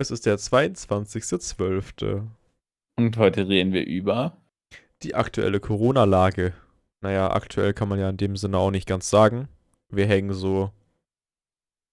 Es 0.00 0.12
ist 0.12 0.26
der 0.26 0.38
22.12. 0.38 2.28
Und 2.96 3.16
heute 3.16 3.48
reden 3.48 3.72
wir 3.72 3.84
über 3.84 4.36
die 5.02 5.16
aktuelle 5.16 5.58
Corona-Lage. 5.58 6.54
Naja, 7.00 7.32
aktuell 7.32 7.74
kann 7.74 7.88
man 7.88 7.98
ja 7.98 8.08
in 8.08 8.16
dem 8.16 8.36
Sinne 8.36 8.58
auch 8.58 8.70
nicht 8.70 8.86
ganz 8.86 9.10
sagen. 9.10 9.48
Wir 9.88 10.06
hängen 10.06 10.32
so 10.32 10.70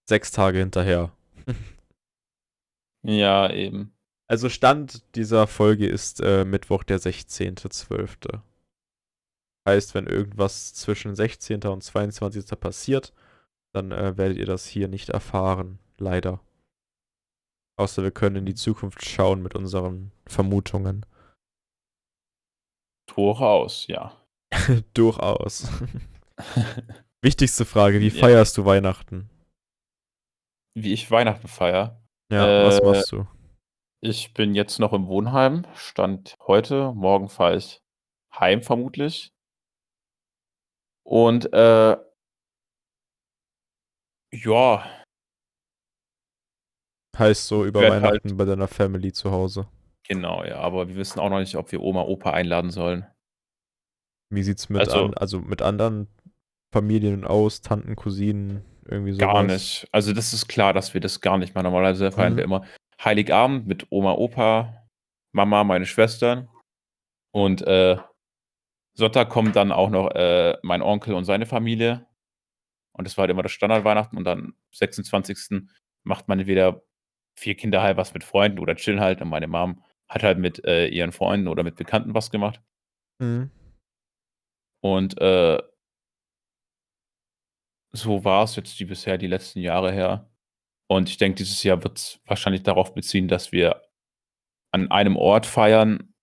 sechs 0.07 0.31
Tage 0.31 0.59
hinterher. 0.59 1.11
ja, 3.03 3.51
eben. 3.51 3.91
Also 4.27 4.49
Stand 4.49 5.03
dieser 5.15 5.47
Folge 5.47 5.87
ist 5.87 6.21
äh, 6.21 6.45
Mittwoch, 6.45 6.83
der 6.83 6.99
16.12. 6.99 8.39
Heißt, 9.67 9.95
wenn 9.95 10.05
irgendwas 10.05 10.75
zwischen 10.75 11.15
16. 11.15 11.63
und 11.63 11.83
22. 11.83 12.59
passiert, 12.59 13.13
dann 13.73 13.91
äh, 13.91 14.15
werdet 14.15 14.37
ihr 14.37 14.45
das 14.45 14.67
hier 14.67 14.87
nicht 14.87 15.09
erfahren. 15.09 15.79
Leider. 15.97 16.39
Außer 17.77 18.03
wir 18.03 18.11
können 18.11 18.37
in 18.37 18.45
die 18.45 18.55
Zukunft 18.55 19.05
schauen 19.05 19.41
mit 19.41 19.55
unseren 19.55 20.11
Vermutungen. 20.27 21.05
Durchaus, 23.13 23.87
ja. 23.87 24.15
Durchaus. 24.93 25.69
Wichtigste 27.21 27.65
Frage, 27.65 27.99
wie 27.99 28.09
ja. 28.09 28.19
feierst 28.19 28.57
du 28.57 28.65
Weihnachten? 28.65 29.29
Wie 30.77 30.93
ich 30.93 31.09
Weihnachten 31.11 31.47
feiere? 31.47 32.01
Ja, 32.31 32.47
äh, 32.47 32.65
was 32.65 32.81
machst 32.81 33.11
du? 33.11 33.27
Ich 34.01 34.33
bin 34.33 34.55
jetzt 34.55 34.79
noch 34.79 34.93
im 34.93 35.07
Wohnheim, 35.07 35.65
stand 35.73 36.35
heute, 36.45 36.93
morgen 36.93 37.29
fahre 37.29 37.57
ich 37.57 37.81
heim 38.33 38.61
vermutlich. 38.61 39.33
Und 41.03 41.51
äh, 41.53 41.97
ja, 44.33 45.04
Heißt 47.17 47.47
so 47.47 47.65
über 47.65 47.81
Weihnachten 47.81 48.29
halt 48.29 48.37
bei 48.37 48.45
deiner 48.45 48.67
Family 48.67 49.13
zu 49.13 49.31
Hause. 49.31 49.67
Genau, 50.07 50.43
ja, 50.43 50.57
aber 50.57 50.87
wir 50.87 50.95
wissen 50.95 51.19
auch 51.19 51.29
noch 51.29 51.39
nicht, 51.39 51.55
ob 51.55 51.71
wir 51.71 51.81
Oma, 51.81 52.03
Opa 52.03 52.31
einladen 52.31 52.69
sollen. 52.69 53.05
Wie 54.29 54.43
sieht's 54.43 54.69
mit, 54.69 54.81
also, 54.81 55.05
an, 55.05 55.13
also 55.15 55.39
mit 55.39 55.61
anderen 55.61 56.07
Familien 56.71 57.25
aus, 57.25 57.61
Tanten, 57.61 57.95
Cousinen, 57.95 58.65
irgendwie 58.87 59.13
so? 59.13 59.19
Gar 59.19 59.43
nicht. 59.43 59.87
Also 59.91 60.13
das 60.13 60.33
ist 60.33 60.47
klar, 60.47 60.73
dass 60.73 60.93
wir 60.93 61.01
das 61.01 61.21
gar 61.21 61.37
nicht 61.37 61.55
machen. 61.55 61.65
Normalerweise 61.65 62.11
feiern 62.11 62.33
mhm. 62.33 62.37
wir 62.37 62.43
immer 62.43 62.65
Heiligabend 63.03 63.67
mit 63.67 63.87
Oma, 63.89 64.13
Opa, 64.13 64.87
Mama, 65.31 65.63
meine 65.63 65.85
Schwestern. 65.85 66.49
Und 67.31 67.61
äh, 67.63 67.97
Sonntag 68.93 69.29
kommt 69.29 69.55
dann 69.55 69.71
auch 69.71 69.89
noch 69.89 70.11
äh, 70.11 70.57
mein 70.63 70.81
Onkel 70.81 71.13
und 71.13 71.25
seine 71.25 71.45
Familie. 71.45 72.05
Und 72.93 73.05
das 73.05 73.17
war 73.17 73.23
halt 73.23 73.31
immer 73.31 73.43
das 73.43 73.51
Standardweihnachten. 73.51 74.17
Und 74.17 74.23
dann 74.23 74.53
26. 74.71 75.67
macht 76.03 76.27
man 76.27 76.39
entweder 76.39 76.81
vier 77.35 77.55
Kinder 77.55 77.81
halt 77.81 77.97
was 77.97 78.13
mit 78.13 78.23
Freunden 78.23 78.59
oder 78.59 78.75
chillen 78.75 78.99
halt. 78.99 79.21
Und 79.21 79.29
meine 79.29 79.47
Mom 79.47 79.83
hat 80.07 80.23
halt 80.23 80.39
mit 80.39 80.63
äh, 80.65 80.87
ihren 80.87 81.11
Freunden 81.11 81.47
oder 81.47 81.63
mit 81.63 81.75
Bekannten 81.75 82.13
was 82.13 82.31
gemacht. 82.31 82.61
Mhm. 83.19 83.51
Und 84.81 85.19
äh, 85.19 85.61
so 87.91 88.23
war 88.23 88.43
es 88.43 88.55
jetzt 88.55 88.79
die 88.79 88.85
bisher 88.85 89.17
die 89.17 89.27
letzten 89.27 89.59
Jahre 89.59 89.91
her. 89.91 90.29
Und 90.87 91.09
ich 91.09 91.17
denke, 91.17 91.37
dieses 91.37 91.63
Jahr 91.63 91.83
wird 91.83 91.97
es 91.97 92.21
wahrscheinlich 92.25 92.63
darauf 92.63 92.93
beziehen, 92.93 93.27
dass 93.27 93.51
wir 93.51 93.81
an 94.71 94.91
einem 94.91 95.15
Ort 95.15 95.45
feiern 95.45 96.13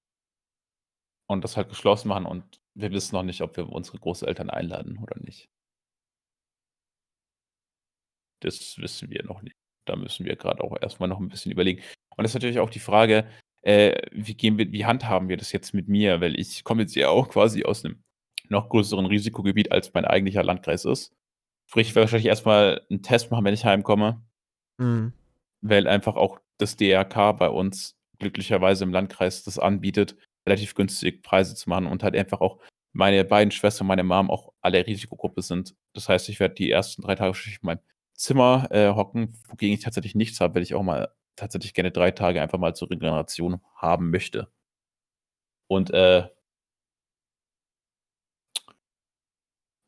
und 1.29 1.43
das 1.43 1.57
halt 1.57 1.69
geschlossen 1.69 2.09
machen. 2.09 2.27
Und 2.27 2.61
wir 2.75 2.93
wissen 2.93 3.17
noch 3.17 3.23
nicht, 3.23 3.41
ob 3.41 3.57
wir 3.57 3.69
unsere 3.69 3.99
Großeltern 3.99 4.51
einladen 4.51 4.99
oder 4.99 5.19
nicht. 5.19 5.51
Das 8.41 8.77
wissen 8.79 9.11
wir 9.11 9.25
noch 9.25 9.43
nicht. 9.43 9.62
Da 9.85 9.97
müssen 9.97 10.27
wir 10.27 10.37
gerade 10.37 10.63
auch 10.63 10.77
erstmal 10.81 11.09
noch 11.09 11.21
ein 11.21 11.29
bisschen 11.29 11.53
überlegen. 11.53 11.83
Und 12.17 12.23
das 12.23 12.31
ist 12.31 12.35
natürlich 12.35 12.61
auch 12.61 12.71
die 12.71 12.79
Frage, 12.79 13.27
äh, 13.63 14.01
wie 14.13 14.35
gehen 14.35 14.59
wir, 14.59 14.71
wie 14.73 14.87
handhaben 14.87 15.29
wir 15.29 15.37
das 15.37 15.53
jetzt 15.53 15.75
mit 15.75 15.89
mir? 15.89 16.21
Weil 16.21 16.39
ich 16.39 16.65
komme 16.65 16.83
jetzt 16.83 16.95
ja 16.95 17.09
auch 17.09 17.29
quasi 17.29 17.65
aus 17.65 17.85
einem 17.85 18.03
noch 18.49 18.69
größeren 18.69 19.07
Risikogebiet, 19.07 19.73
als 19.73 19.93
mein 19.95 20.05
eigentlicher 20.05 20.43
Landkreis 20.43 20.85
ist. 20.85 21.13
Sprich, 21.69 21.89
ich 21.89 21.95
werde 21.95 22.05
wahrscheinlich 22.05 22.27
erstmal 22.27 22.83
einen 22.91 23.03
Test 23.03 23.31
machen, 23.31 23.45
wenn 23.45 23.55
ich 23.55 23.65
heimkomme. 23.65 24.23
Mhm. 24.79 25.13
Weil 25.63 25.87
einfach 25.87 26.17
auch 26.17 26.41
das 26.59 26.77
DRK 26.77 27.33
bei 27.33 27.49
uns 27.49 27.97
glücklicherweise 28.19 28.85
im 28.85 28.93
Landkreis 28.93 29.43
das 29.43 29.59
anbietet, 29.59 30.17
relativ 30.47 30.75
günstig 30.75 31.23
Preise 31.23 31.55
zu 31.55 31.69
machen 31.69 31.87
und 31.87 32.03
halt 32.03 32.17
einfach 32.17 32.41
auch 32.41 32.59
meine 32.93 33.25
beiden 33.25 33.51
Schwestern, 33.51 33.87
meine 33.87 34.05
Mom 34.05 34.31
auch 34.31 34.53
alle 34.61 34.87
Risikogruppe 34.87 35.43
sind. 35.43 35.75
Das 35.95 36.09
heißt, 36.09 36.29
ich 36.29 36.41
werde 36.41 36.55
die 36.55 36.71
ersten 36.71 37.03
drei 37.03 37.15
Tage 37.15 37.37
in 37.47 37.57
meinem 37.63 37.81
Zimmer 38.15 38.69
äh, 38.71 38.89
hocken, 38.95 39.39
wogegen 39.49 39.75
ich 39.75 39.85
tatsächlich 39.85 40.15
nichts 40.15 40.41
habe, 40.41 40.55
weil 40.55 40.63
ich 40.63 40.75
auch 40.75 40.83
mal 40.83 41.13
tatsächlich 41.37 41.75
gerne 41.75 41.91
drei 41.91 42.11
Tage 42.11 42.43
einfach 42.43 42.59
mal 42.59 42.75
zur 42.75 42.91
Regeneration 42.91 43.61
haben 43.77 44.11
möchte. 44.11 44.49
Und 45.69 45.91
äh, 45.91 46.29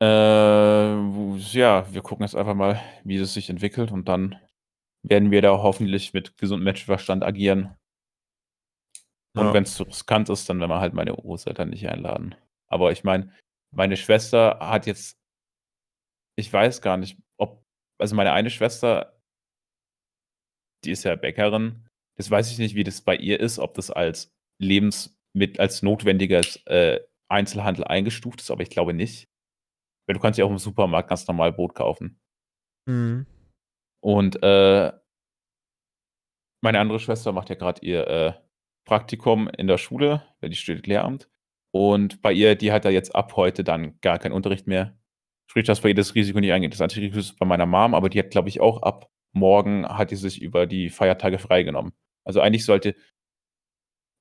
äh, 0.00 1.36
ja, 1.36 1.92
wir 1.92 2.02
gucken 2.02 2.24
jetzt 2.24 2.34
einfach 2.34 2.54
mal, 2.54 2.80
wie 3.04 3.16
es 3.16 3.34
sich 3.34 3.50
entwickelt 3.50 3.92
und 3.92 4.08
dann 4.08 4.36
werden 5.02 5.30
wir 5.30 5.42
da 5.42 5.50
hoffentlich 5.50 6.12
mit 6.14 6.36
gesundem 6.38 6.64
Menschenverstand 6.64 7.22
agieren. 7.22 7.76
Und 9.36 9.46
ja. 9.46 9.52
wenn 9.52 9.64
es 9.64 9.74
zu 9.74 9.82
riskant 9.84 10.28
ist, 10.30 10.48
dann 10.48 10.60
werden 10.60 10.70
wir 10.70 10.80
halt 10.80 10.94
meine 10.94 11.12
Großeltern 11.12 11.70
nicht 11.70 11.88
einladen. 11.88 12.34
Aber 12.68 12.92
ich 12.92 13.04
meine, 13.04 13.32
meine 13.70 13.96
Schwester 13.96 14.58
hat 14.60 14.86
jetzt, 14.86 15.18
ich 16.36 16.52
weiß 16.52 16.80
gar 16.80 16.96
nicht, 16.96 17.18
also 17.98 18.14
meine 18.16 18.32
eine 18.32 18.50
Schwester, 18.50 19.20
die 20.84 20.90
ist 20.90 21.04
ja 21.04 21.16
Bäckerin. 21.16 21.88
Das 22.16 22.30
weiß 22.30 22.50
ich 22.50 22.58
nicht, 22.58 22.74
wie 22.74 22.84
das 22.84 23.00
bei 23.00 23.16
ihr 23.16 23.40
ist, 23.40 23.58
ob 23.58 23.74
das 23.74 23.90
als 23.90 24.32
Lebens 24.60 25.18
mit 25.34 25.58
als 25.58 25.82
notwendiges 25.82 26.64
äh, 26.66 27.00
Einzelhandel 27.28 27.84
eingestuft 27.84 28.40
ist, 28.40 28.50
aber 28.50 28.62
ich 28.62 28.70
glaube 28.70 28.94
nicht. 28.94 29.28
Weil 30.06 30.14
du 30.14 30.20
kannst 30.20 30.38
ja 30.38 30.44
auch 30.44 30.50
im 30.50 30.58
Supermarkt 30.58 31.08
ganz 31.08 31.26
normal 31.26 31.52
Brot 31.52 31.74
kaufen. 31.74 32.20
Mhm. 32.86 33.26
Und 34.02 34.42
äh, 34.42 34.92
meine 36.62 36.78
andere 36.78 37.00
Schwester 37.00 37.32
macht 37.32 37.48
ja 37.48 37.56
gerade 37.56 37.84
ihr 37.84 38.06
äh, 38.06 38.32
Praktikum 38.86 39.48
in 39.48 39.66
der 39.66 39.78
Schule, 39.78 40.22
weil 40.40 40.50
die 40.50 40.56
studiert 40.56 40.86
Lehramt. 40.86 41.28
Und 41.72 42.22
bei 42.22 42.32
ihr, 42.32 42.54
die 42.54 42.70
hat 42.70 42.84
da 42.84 42.90
jetzt 42.90 43.14
ab 43.14 43.34
heute 43.36 43.64
dann 43.64 43.98
gar 44.00 44.18
keinen 44.18 44.32
Unterricht 44.32 44.66
mehr. 44.66 44.96
Sprich, 45.50 45.66
dass 45.66 45.80
bei 45.80 45.90
ihr 45.90 45.94
das 45.94 46.14
Risiko 46.14 46.40
nicht 46.40 46.52
eingeht. 46.52 46.72
Das 46.72 46.80
einzige 46.80 47.02
Risiko 47.02 47.20
ist 47.20 47.38
bei 47.38 47.46
meiner 47.46 47.66
Mom, 47.66 47.94
aber 47.94 48.08
die 48.08 48.18
hat, 48.18 48.30
glaube 48.30 48.48
ich, 48.48 48.60
auch 48.60 48.82
ab 48.82 49.10
morgen 49.32 49.86
hat 49.86 50.10
die 50.10 50.16
sich 50.16 50.40
über 50.40 50.66
die 50.66 50.90
Feiertage 50.90 51.38
freigenommen. 51.38 51.92
Also 52.24 52.40
eigentlich 52.40 52.64
sollte 52.64 52.94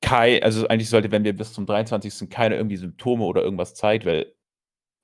Kai, 0.01 0.43
also 0.43 0.67
eigentlich 0.67 0.89
sollte, 0.89 1.11
wenn 1.11 1.23
wir 1.23 1.33
bis 1.33 1.53
zum 1.53 1.65
23. 1.65 2.29
keine 2.29 2.55
irgendwie 2.55 2.75
Symptome 2.75 3.23
oder 3.23 3.41
irgendwas 3.41 3.73
zeigt, 3.73 4.05
weil 4.05 4.35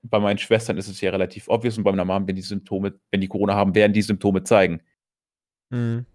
bei 0.01 0.19
meinen 0.19 0.37
Schwestern 0.37 0.77
ist 0.77 0.89
es 0.89 0.99
ja 1.01 1.11
relativ 1.11 1.47
obvious 1.47 1.77
und 1.77 1.83
bei 1.83 1.91
meiner 1.91 2.05
Mom, 2.05 2.27
wenn 2.27 2.35
die 2.35 2.41
Symptome, 2.41 2.99
wenn 3.11 3.21
die 3.21 3.27
Corona 3.27 3.55
haben, 3.55 3.75
werden 3.75 3.93
die 3.93 4.01
Symptome 4.01 4.43
zeigen. 4.43 4.81
Mhm. 5.69 6.05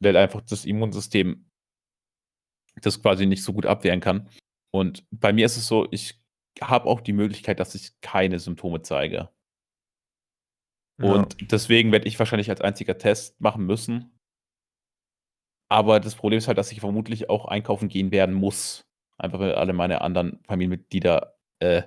Weil 0.00 0.16
einfach 0.16 0.42
das 0.42 0.64
Immunsystem 0.64 1.48
das 2.80 3.00
quasi 3.00 3.26
nicht 3.26 3.44
so 3.44 3.52
gut 3.52 3.66
abwehren 3.66 4.00
kann. 4.00 4.28
Und 4.70 5.04
bei 5.10 5.32
mir 5.32 5.46
ist 5.46 5.56
es 5.56 5.66
so, 5.66 5.86
ich 5.90 6.21
habe 6.60 6.86
auch 6.86 7.00
die 7.00 7.12
Möglichkeit, 7.12 7.60
dass 7.60 7.74
ich 7.74 8.00
keine 8.00 8.38
Symptome 8.38 8.82
zeige. 8.82 9.30
Ja. 11.00 11.12
Und 11.12 11.50
deswegen 11.50 11.92
werde 11.92 12.06
ich 12.06 12.18
wahrscheinlich 12.18 12.50
als 12.50 12.60
einziger 12.60 12.98
Test 12.98 13.40
machen 13.40 13.64
müssen. 13.64 14.18
Aber 15.70 16.00
das 16.00 16.14
Problem 16.14 16.38
ist 16.38 16.48
halt, 16.48 16.58
dass 16.58 16.70
ich 16.70 16.80
vermutlich 16.80 17.30
auch 17.30 17.46
einkaufen 17.46 17.88
gehen 17.88 18.10
werden 18.10 18.34
muss. 18.34 18.86
Einfach 19.16 19.38
weil 19.38 19.54
alle 19.54 19.72
meine 19.72 20.02
anderen 20.02 20.42
Familienmitglieder 20.44 21.38
äh, 21.60 21.82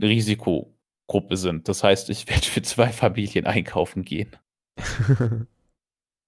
Risikogruppe 0.00 1.36
sind. 1.36 1.68
Das 1.68 1.82
heißt, 1.82 2.10
ich 2.10 2.28
werde 2.28 2.46
für 2.46 2.62
zwei 2.62 2.88
Familien 2.88 3.46
einkaufen 3.46 4.04
gehen. 4.04 4.36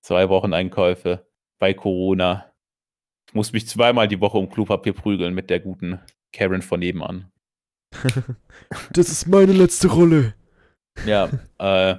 zwei 0.02 0.28
Wochen 0.28 0.52
Einkäufe 0.52 1.26
bei 1.58 1.74
Corona. 1.74 2.45
Ich 3.28 3.34
muss 3.34 3.52
mich 3.52 3.66
zweimal 3.66 4.08
die 4.08 4.20
Woche 4.20 4.38
um 4.38 4.48
Klopapier 4.48 4.92
prügeln 4.92 5.34
mit 5.34 5.50
der 5.50 5.60
guten 5.60 6.00
Karen 6.32 6.62
von 6.62 6.80
nebenan. 6.80 7.30
das 8.92 9.08
ist 9.08 9.26
meine 9.26 9.52
letzte 9.52 9.88
Rolle. 9.88 10.34
Ja, 11.06 11.30
äh, 11.58 11.96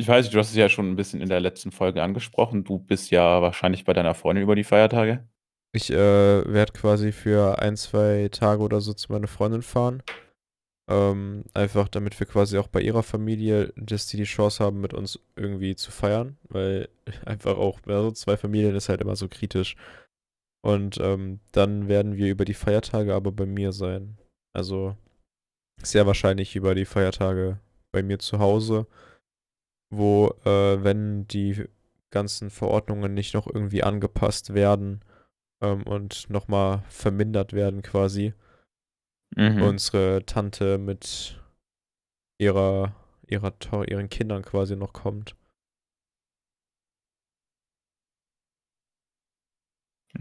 ich 0.00 0.06
weiß 0.06 0.24
nicht, 0.24 0.34
du 0.34 0.38
hast 0.38 0.50
es 0.50 0.56
ja 0.56 0.68
schon 0.68 0.90
ein 0.90 0.96
bisschen 0.96 1.20
in 1.20 1.28
der 1.28 1.40
letzten 1.40 1.72
Folge 1.72 2.02
angesprochen. 2.02 2.64
Du 2.64 2.78
bist 2.78 3.10
ja 3.10 3.42
wahrscheinlich 3.42 3.84
bei 3.84 3.92
deiner 3.92 4.14
Freundin 4.14 4.44
über 4.44 4.54
die 4.54 4.64
Feiertage. 4.64 5.26
Ich 5.72 5.90
äh, 5.90 5.96
werde 5.96 6.72
quasi 6.72 7.12
für 7.12 7.60
ein, 7.60 7.76
zwei 7.76 8.28
Tage 8.30 8.62
oder 8.62 8.80
so 8.80 8.94
zu 8.94 9.12
meiner 9.12 9.26
Freundin 9.26 9.62
fahren. 9.62 10.02
Ähm, 10.88 11.44
einfach 11.54 11.88
damit 11.88 12.18
wir 12.18 12.26
quasi 12.26 12.58
auch 12.58 12.68
bei 12.68 12.80
ihrer 12.80 13.02
Familie, 13.02 13.72
dass 13.76 14.06
die 14.06 14.16
die 14.16 14.24
Chance 14.24 14.64
haben, 14.64 14.80
mit 14.80 14.94
uns 14.94 15.20
irgendwie 15.36 15.76
zu 15.76 15.90
feiern, 15.90 16.38
weil 16.48 16.88
einfach 17.26 17.56
auch, 17.58 17.80
also 17.86 18.10
zwei 18.12 18.36
Familien 18.36 18.74
ist 18.76 18.88
halt 18.88 19.00
immer 19.02 19.16
so 19.16 19.28
kritisch. 19.28 19.76
Und 20.62 20.98
ähm, 21.00 21.40
dann 21.52 21.88
werden 21.88 22.16
wir 22.16 22.28
über 22.30 22.44
die 22.44 22.54
Feiertage 22.54 23.14
aber 23.14 23.32
bei 23.32 23.46
mir 23.46 23.72
sein. 23.72 24.18
Also 24.54 24.96
sehr 25.82 26.06
wahrscheinlich 26.06 26.56
über 26.56 26.74
die 26.74 26.84
Feiertage 26.86 27.60
bei 27.92 28.02
mir 28.02 28.18
zu 28.18 28.38
Hause. 28.40 28.86
wo, 29.90 30.34
äh, 30.44 30.82
wenn 30.84 31.26
die 31.28 31.64
ganzen 32.10 32.50
Verordnungen 32.50 33.14
nicht 33.14 33.34
noch 33.34 33.46
irgendwie 33.46 33.82
angepasst 33.82 34.54
werden 34.54 35.02
ähm, 35.62 35.82
und 35.84 36.30
nochmal 36.30 36.84
vermindert 36.88 37.52
werden 37.52 37.82
quasi, 37.82 38.34
Mhm. 39.36 39.62
unsere 39.62 40.24
Tante 40.26 40.78
mit 40.78 41.40
ihrer, 42.38 42.94
ihrer, 43.26 43.52
ihren 43.88 44.08
Kindern 44.08 44.42
quasi 44.42 44.76
noch 44.76 44.92
kommt. 44.92 45.36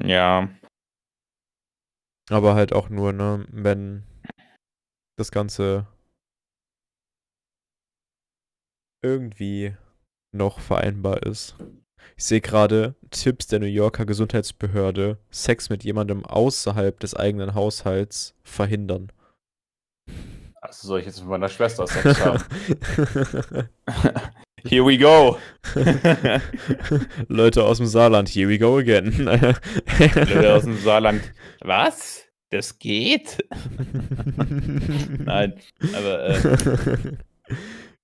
Ja. 0.03 0.49
Aber 2.29 2.55
halt 2.55 2.73
auch 2.73 2.89
nur, 2.89 3.13
ne, 3.13 3.45
wenn 3.51 4.03
das 5.17 5.31
Ganze 5.31 5.87
irgendwie 9.01 9.75
noch 10.33 10.59
vereinbar 10.59 11.23
ist. 11.23 11.55
Ich 12.15 12.23
sehe 12.23 12.41
gerade 12.41 12.95
Tipps 13.11 13.47
der 13.47 13.59
New 13.59 13.65
Yorker 13.65 14.05
Gesundheitsbehörde, 14.05 15.17
Sex 15.29 15.69
mit 15.69 15.83
jemandem 15.83 16.25
außerhalb 16.25 16.99
des 16.99 17.15
eigenen 17.15 17.53
Haushalts 17.53 18.35
verhindern. 18.43 19.11
Also 20.61 20.87
soll 20.87 20.99
ich 21.01 21.05
jetzt 21.05 21.19
mit 21.19 21.29
meiner 21.29 21.49
Schwester 21.49 21.85
Sex 21.87 22.19
haben? 22.25 22.43
Here 24.67 24.83
we 24.85 24.97
go. 24.97 25.37
Leute 27.27 27.63
aus 27.63 27.77
dem 27.77 27.85
Saarland, 27.85 28.27
here 28.27 28.49
we 28.49 28.57
go 28.57 28.77
again. 28.77 29.13
Leute 29.19 30.53
aus 30.55 30.63
dem 30.63 30.77
Saarland. 30.79 31.21
Was? 31.61 32.23
Das 32.49 32.77
geht? 32.79 33.37
Nein, 35.19 35.53
aber 35.93 36.27
äh, 36.29 36.39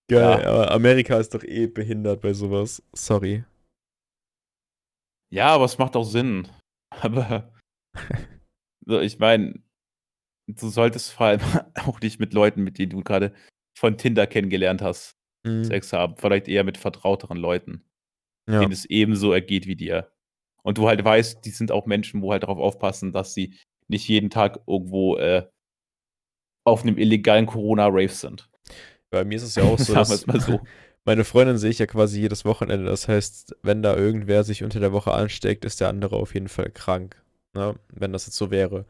Geil, 0.08 0.42
Ja. 0.42 0.48
aber 0.48 0.72
Amerika 0.72 1.18
ist 1.18 1.34
doch 1.34 1.44
eh 1.44 1.68
behindert 1.68 2.22
bei 2.22 2.34
sowas. 2.34 2.84
Sorry. 2.94 3.44
Ja, 5.34 5.48
aber 5.48 5.66
es 5.66 5.78
macht 5.78 5.96
auch 5.96 6.04
Sinn. 6.04 6.48
Aber 7.02 7.52
so, 8.86 9.00
ich 9.00 9.18
meine, 9.18 9.60
du 10.48 10.70
solltest 10.70 11.12
vor 11.12 11.26
allem 11.28 11.42
auch 11.88 12.00
nicht 12.02 12.20
mit 12.20 12.34
Leuten, 12.34 12.64
mit 12.64 12.78
denen 12.78 12.92
du 12.92 13.02
gerade 13.04 13.34
von 13.78 13.98
Tinder 13.98 14.28
kennengelernt 14.28 14.82
hast, 14.82 15.16
Mhm. 15.46 15.64
Sex 15.66 15.92
haben. 15.92 16.16
Vielleicht 16.16 16.48
eher 16.48 16.64
mit 16.64 16.78
vertrauteren 16.78 17.38
Leuten, 17.38 17.84
Ja. 18.48 18.60
denen 18.60 18.72
es 18.72 18.86
ebenso 18.86 19.34
ergeht 19.34 19.68
wie 19.68 19.76
dir. 19.76 20.14
Und 20.64 20.78
du 20.78 20.88
halt 20.88 21.04
weißt, 21.04 21.44
die 21.44 21.50
sind 21.50 21.72
auch 21.72 21.86
Menschen, 21.86 22.22
wo 22.22 22.32
halt 22.32 22.44
darauf 22.44 22.60
aufpassen, 22.60 23.12
dass 23.12 23.34
sie 23.34 23.58
nicht 23.90 24.08
jeden 24.08 24.30
Tag 24.30 24.62
irgendwo 24.68 25.18
äh, 25.18 25.46
auf 26.66 26.84
einem 26.84 26.98
illegalen 26.98 27.46
Corona-Rave 27.46 28.08
sind. 28.08 28.50
Bei 29.10 29.26
mir 29.26 29.36
ist 29.36 29.44
es 29.44 29.56
ja 29.56 29.64
auch 29.64 29.78
so, 29.78 29.94
dass 29.94 30.22
so. 30.22 30.62
Meine 31.06 31.24
Freundin 31.24 31.58
sehe 31.58 31.70
ich 31.72 31.80
ja 31.80 31.86
quasi 31.86 32.20
jedes 32.22 32.46
Wochenende. 32.46 32.86
Das 32.90 33.08
heißt, 33.08 33.56
wenn 33.62 33.82
da 33.84 33.96
irgendwer 33.96 34.44
sich 34.44 34.64
unter 34.64 34.80
der 34.80 34.94
Woche 34.94 35.12
ansteckt, 35.14 35.66
ist 35.66 35.82
der 35.82 35.90
andere 35.90 36.16
auf 36.16 36.34
jeden 36.34 36.48
Fall 36.48 36.70
krank. 36.72 37.22
Ne? 37.54 37.76
Wenn 37.94 38.14
das 38.14 38.26
jetzt 38.26 38.38
so 38.38 38.52
wäre. 38.52 38.86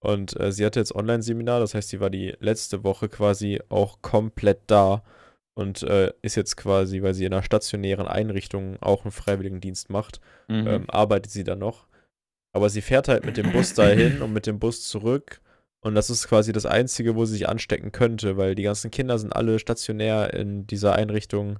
Und 0.00 0.38
äh, 0.38 0.52
sie 0.52 0.64
hatte 0.64 0.78
jetzt 0.78 0.94
Online-Seminar, 0.94 1.58
das 1.60 1.74
heißt, 1.74 1.88
sie 1.88 2.00
war 2.00 2.10
die 2.10 2.34
letzte 2.38 2.84
Woche 2.84 3.08
quasi 3.08 3.60
auch 3.68 4.00
komplett 4.02 4.60
da 4.68 5.02
und 5.54 5.82
äh, 5.82 6.12
ist 6.22 6.36
jetzt 6.36 6.56
quasi, 6.56 7.02
weil 7.02 7.14
sie 7.14 7.24
in 7.24 7.32
einer 7.32 7.42
stationären 7.42 8.06
Einrichtung 8.06 8.76
auch 8.80 9.04
einen 9.04 9.10
Freiwilligendienst 9.12 9.90
macht, 9.90 10.20
Mhm. 10.48 10.66
ähm, 10.68 10.84
arbeitet 10.90 11.32
sie 11.32 11.44
dann 11.44 11.58
noch. 11.58 11.86
Aber 12.52 12.70
sie 12.70 12.82
fährt 12.82 13.08
halt 13.08 13.24
mit 13.26 13.36
dem 13.36 13.50
Bus 13.52 13.74
dahin 13.74 14.22
und 14.22 14.32
mit 14.32 14.46
dem 14.46 14.58
Bus 14.58 14.88
zurück. 14.88 15.40
Und 15.80 15.94
das 15.94 16.10
ist 16.10 16.26
quasi 16.26 16.52
das 16.52 16.66
Einzige, 16.66 17.14
wo 17.14 17.24
sie 17.24 17.34
sich 17.34 17.48
anstecken 17.48 17.92
könnte, 17.92 18.36
weil 18.36 18.54
die 18.54 18.64
ganzen 18.64 18.90
Kinder 18.90 19.18
sind 19.18 19.34
alle 19.34 19.58
stationär 19.58 20.34
in 20.34 20.66
dieser 20.66 20.94
Einrichtung 20.94 21.58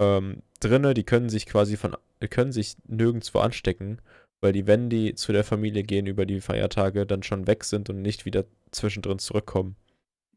ähm, 0.00 0.42
drinne. 0.60 0.94
Die 0.94 1.04
können 1.04 1.28
sich 1.28 1.46
quasi 1.46 1.76
von, 1.76 1.96
können 2.30 2.52
sich 2.52 2.76
nirgendwo 2.86 3.38
anstecken, 3.38 4.00
weil 4.40 4.52
die, 4.52 4.66
wenn 4.66 4.90
die 4.90 5.14
zu 5.14 5.32
der 5.32 5.44
Familie 5.44 5.84
gehen 5.84 6.06
über 6.06 6.26
die 6.26 6.40
Feiertage, 6.40 7.06
dann 7.06 7.22
schon 7.22 7.46
weg 7.46 7.64
sind 7.64 7.88
und 7.88 8.02
nicht 8.02 8.24
wieder 8.24 8.44
zwischendrin 8.72 9.18
zurückkommen. 9.18 9.76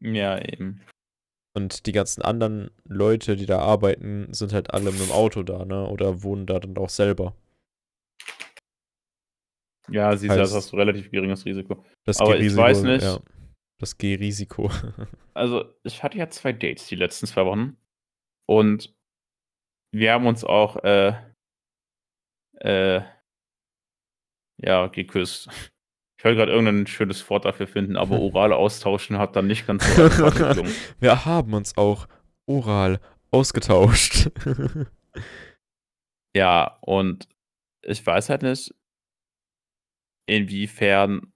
ja, 0.00 0.38
eben. 0.38 0.80
Und 1.52 1.86
die 1.86 1.92
ganzen 1.92 2.22
anderen 2.22 2.70
Leute, 2.84 3.34
die 3.34 3.46
da 3.46 3.58
arbeiten, 3.58 4.32
sind 4.32 4.52
halt 4.52 4.72
alle 4.72 4.92
mit 4.92 5.00
dem 5.00 5.10
Auto 5.10 5.42
da, 5.42 5.64
ne? 5.64 5.88
Oder 5.88 6.22
wohnen 6.22 6.46
da 6.46 6.60
dann 6.60 6.76
auch 6.76 6.90
selber. 6.90 7.34
Ja, 9.90 10.16
siehst 10.16 10.34
du, 10.34 10.38
das 10.38 10.54
hast 10.54 10.72
du 10.72 10.76
relativ 10.76 11.10
geringes 11.10 11.44
Risiko. 11.44 11.84
Das 12.04 12.20
Aber 12.20 12.38
ich 12.38 12.54
weiß 12.54 12.82
nicht. 12.82 13.02
Ja, 13.02 13.18
das 13.78 13.96
G-Risiko. 13.98 14.70
Also, 15.32 15.64
ich 15.84 16.02
hatte 16.02 16.18
ja 16.18 16.28
zwei 16.28 16.52
Dates 16.52 16.88
die 16.88 16.96
letzten 16.96 17.26
zwei 17.26 17.46
Wochen. 17.46 17.76
Und 18.46 18.92
wir 19.94 20.12
haben 20.12 20.26
uns 20.26 20.44
auch, 20.44 20.76
äh, 20.82 21.14
äh, 22.56 23.00
ja, 24.58 24.88
geküsst. 24.88 25.48
Ich 26.18 26.24
wollte 26.24 26.36
gerade 26.36 26.52
irgendein 26.52 26.86
schönes 26.88 27.30
Wort 27.30 27.46
dafür 27.46 27.68
finden, 27.68 27.96
aber 27.96 28.20
oral 28.20 28.52
austauschen 28.52 29.18
hat 29.18 29.36
dann 29.36 29.46
nicht 29.46 29.66
ganz 29.66 29.86
so 29.94 30.02
adäquat 30.02 30.36
geklungen. 30.36 30.72
Wir 30.98 31.24
haben 31.24 31.54
uns 31.54 31.78
auch 31.78 32.06
oral 32.46 33.00
ausgetauscht. 33.30 34.30
Ja, 36.36 36.78
und 36.82 37.28
ich 37.82 38.04
weiß 38.04 38.28
halt 38.28 38.42
nicht, 38.42 38.74
inwiefern, 40.30 41.32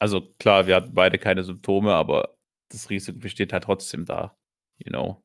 also 0.00 0.32
klar, 0.38 0.66
wir 0.66 0.76
hatten 0.76 0.94
beide 0.94 1.18
keine 1.18 1.44
Symptome, 1.44 1.94
aber 1.94 2.36
das 2.70 2.90
Risiko 2.90 3.18
besteht 3.18 3.52
halt 3.52 3.64
trotzdem 3.64 4.04
da, 4.04 4.36
you 4.78 4.90
know. 4.90 5.22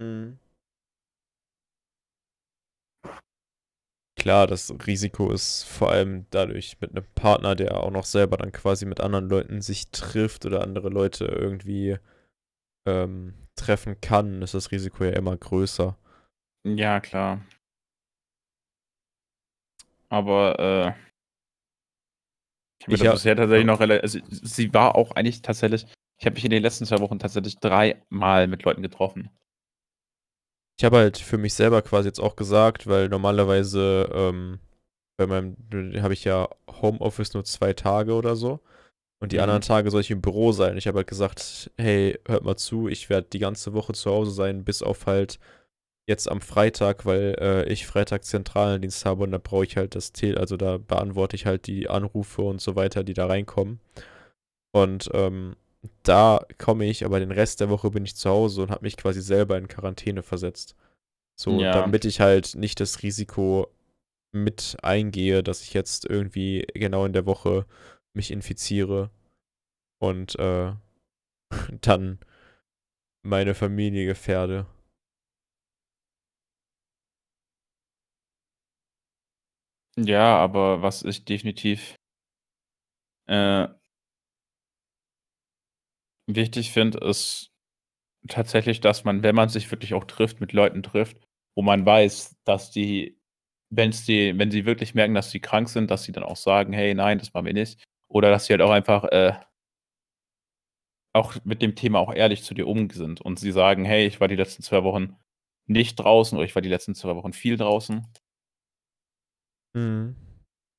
Mhm. 0.00 0.38
Klar, 4.18 4.46
das 4.46 4.72
Risiko 4.86 5.32
ist 5.32 5.64
vor 5.64 5.90
allem 5.90 6.26
dadurch 6.30 6.80
mit 6.80 6.90
einem 6.90 7.04
Partner, 7.14 7.56
der 7.56 7.78
auch 7.78 7.90
noch 7.90 8.04
selber 8.04 8.36
dann 8.36 8.52
quasi 8.52 8.86
mit 8.86 9.00
anderen 9.00 9.28
Leuten 9.28 9.60
sich 9.62 9.90
trifft 9.90 10.46
oder 10.46 10.62
andere 10.62 10.90
Leute 10.90 11.24
irgendwie 11.24 11.98
ähm, 12.86 13.34
treffen 13.56 14.00
kann, 14.00 14.42
ist 14.42 14.54
das 14.54 14.70
Risiko 14.70 15.04
ja 15.04 15.10
immer 15.10 15.36
größer. 15.36 15.96
Ja, 16.64 17.00
klar. 17.00 17.44
Aber 20.12 20.58
äh, 20.58 20.92
ich 22.86 22.98
habe 22.98 23.08
hab- 23.08 23.14
bisher 23.14 23.34
tatsächlich 23.34 23.66
ja. 23.66 23.72
noch 23.72 23.80
relativ. 23.80 24.02
Also, 24.02 24.18
sie 24.30 24.74
war 24.74 24.94
auch 24.94 25.12
eigentlich 25.12 25.40
tatsächlich. 25.40 25.86
Ich 26.20 26.26
habe 26.26 26.34
mich 26.34 26.44
in 26.44 26.50
den 26.50 26.62
letzten 26.62 26.84
zwei 26.84 27.00
Wochen 27.00 27.18
tatsächlich 27.18 27.56
dreimal 27.56 28.46
mit 28.46 28.62
Leuten 28.62 28.82
getroffen. 28.82 29.30
Ich 30.78 30.84
habe 30.84 30.98
halt 30.98 31.16
für 31.18 31.38
mich 31.38 31.54
selber 31.54 31.80
quasi 31.82 32.08
jetzt 32.08 32.20
auch 32.20 32.36
gesagt, 32.36 32.86
weil 32.86 33.08
normalerweise 33.08 34.10
ähm, 34.12 34.58
bei 35.16 35.26
meinem 35.26 35.56
habe 36.02 36.14
ich 36.14 36.24
ja 36.24 36.48
Homeoffice 36.68 37.34
nur 37.34 37.44
zwei 37.44 37.72
Tage 37.72 38.14
oder 38.14 38.36
so. 38.36 38.60
Und 39.20 39.32
die 39.32 39.38
Mhm. 39.38 39.42
anderen 39.42 39.62
Tage 39.62 39.90
soll 39.90 40.02
ich 40.02 40.10
im 40.10 40.22
Büro 40.22 40.52
sein. 40.52 40.76
Ich 40.78 40.86
habe 40.88 40.98
halt 40.98 41.08
gesagt, 41.08 41.70
hey, 41.78 42.18
hört 42.26 42.44
mal 42.44 42.56
zu, 42.56 42.88
ich 42.88 43.10
werde 43.10 43.28
die 43.32 43.38
ganze 43.40 43.74
Woche 43.74 43.92
zu 43.94 44.10
Hause 44.10 44.32
sein, 44.32 44.64
bis 44.64 44.82
auf 44.82 45.06
halt 45.06 45.38
jetzt 46.08 46.28
am 46.28 46.40
Freitag, 46.40 47.06
weil 47.06 47.36
äh, 47.38 47.72
ich 47.72 47.86
Freitag 47.86 48.24
Zentralendienst 48.24 49.04
habe 49.04 49.22
und 49.22 49.30
da 49.32 49.38
brauche 49.38 49.64
ich 49.64 49.76
halt 49.76 49.94
das 49.94 50.12
Tel, 50.12 50.36
also 50.38 50.56
da 50.56 50.78
beantworte 50.78 51.36
ich 51.36 51.46
halt 51.46 51.66
die 51.66 51.88
Anrufe 51.88 52.42
und 52.42 52.60
so 52.60 52.74
weiter, 52.76 53.04
die 53.04 53.14
da 53.14 53.26
reinkommen. 53.26 53.80
Und 54.74 55.10
ähm, 55.12 55.56
da 56.02 56.44
komme 56.58 56.86
ich, 56.86 57.04
aber 57.04 57.20
den 57.20 57.30
Rest 57.32 57.60
der 57.60 57.70
Woche 57.70 57.90
bin 57.90 58.04
ich 58.04 58.16
zu 58.16 58.30
Hause 58.30 58.62
und 58.62 58.70
habe 58.70 58.84
mich 58.84 58.96
quasi 58.96 59.20
selber 59.20 59.56
in 59.58 59.68
Quarantäne 59.68 60.22
versetzt. 60.22 60.74
So, 61.38 61.60
Ja. 61.60 61.72
damit 61.72 62.04
ich 62.04 62.20
halt 62.20 62.54
nicht 62.56 62.80
das 62.80 63.02
Risiko 63.02 63.68
mit 64.34 64.76
eingehe, 64.82 65.42
dass 65.42 65.62
ich 65.62 65.74
jetzt 65.74 66.04
irgendwie 66.04 66.66
genau 66.74 67.04
in 67.04 67.12
der 67.12 67.26
Woche 67.26 67.66
mich 68.14 68.30
infiziere 68.30 69.10
und 70.00 70.38
äh, 70.38 70.72
dann 71.80 72.18
meine 73.24 73.54
Familie 73.54 74.06
gefährde. 74.06 74.66
Ja, 79.96 80.36
aber 80.36 80.82
was 80.82 81.02
ich 81.02 81.24
definitiv 81.24 81.96
äh, 83.26 83.66
wichtig 86.26 86.72
finde, 86.72 86.98
ist 86.98 87.50
tatsächlich, 88.28 88.80
dass 88.80 89.04
man, 89.04 89.22
wenn 89.22 89.34
man 89.34 89.50
sich 89.50 89.70
wirklich 89.70 89.94
auch 89.94 90.04
trifft, 90.04 90.40
mit 90.40 90.52
Leuten 90.54 90.82
trifft, 90.82 91.18
wo 91.56 91.62
man 91.62 91.86
weiß, 91.86 92.36
dass 92.44 92.70
die, 92.70 93.18
wenn's 93.70 94.06
die, 94.06 94.38
wenn 94.38 94.50
sie 94.50 94.66
wirklich 94.66 94.94
merken, 94.94 95.14
dass 95.14 95.30
sie 95.32 95.40
krank 95.40 95.68
sind, 95.68 95.90
dass 95.90 96.04
sie 96.04 96.12
dann 96.12 96.24
auch 96.24 96.36
sagen, 96.36 96.72
hey, 96.72 96.94
nein, 96.94 97.18
das 97.18 97.34
machen 97.34 97.46
wir 97.46 97.54
nicht. 97.54 97.82
Oder 98.08 98.30
dass 98.30 98.46
sie 98.46 98.54
halt 98.54 98.62
auch 98.62 98.70
einfach 98.70 99.04
äh, 99.06 99.34
auch 101.12 101.34
mit 101.44 101.62
dem 101.62 101.74
Thema 101.74 101.98
auch 102.00 102.12
ehrlich 102.14 102.42
zu 102.44 102.54
dir 102.54 102.66
um 102.66 102.88
sind 102.90 103.20
und 103.20 103.38
sie 103.38 103.52
sagen, 103.52 103.84
hey, 103.84 104.06
ich 104.06 104.20
war 104.20 104.28
die 104.28 104.36
letzten 104.36 104.62
zwei 104.62 104.82
Wochen 104.84 105.16
nicht 105.66 105.96
draußen 105.96 106.36
oder 106.38 106.44
ich 106.46 106.54
war 106.54 106.62
die 106.62 106.68
letzten 106.68 106.94
zwei 106.94 107.14
Wochen 107.16 107.32
viel 107.32 107.56
draußen. 107.56 108.06
Mhm. 109.74 110.16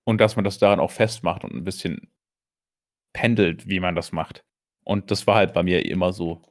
Und 0.05 0.19
dass 0.19 0.35
man 0.35 0.45
das 0.45 0.57
daran 0.57 0.79
auch 0.79 0.91
festmacht 0.91 1.43
und 1.43 1.53
ein 1.53 1.63
bisschen 1.63 2.11
pendelt, 3.13 3.67
wie 3.67 3.79
man 3.79 3.95
das 3.95 4.11
macht. 4.11 4.43
Und 4.83 5.11
das 5.11 5.27
war 5.27 5.35
halt 5.35 5.53
bei 5.53 5.63
mir 5.63 5.85
immer 5.85 6.11
so. 6.11 6.41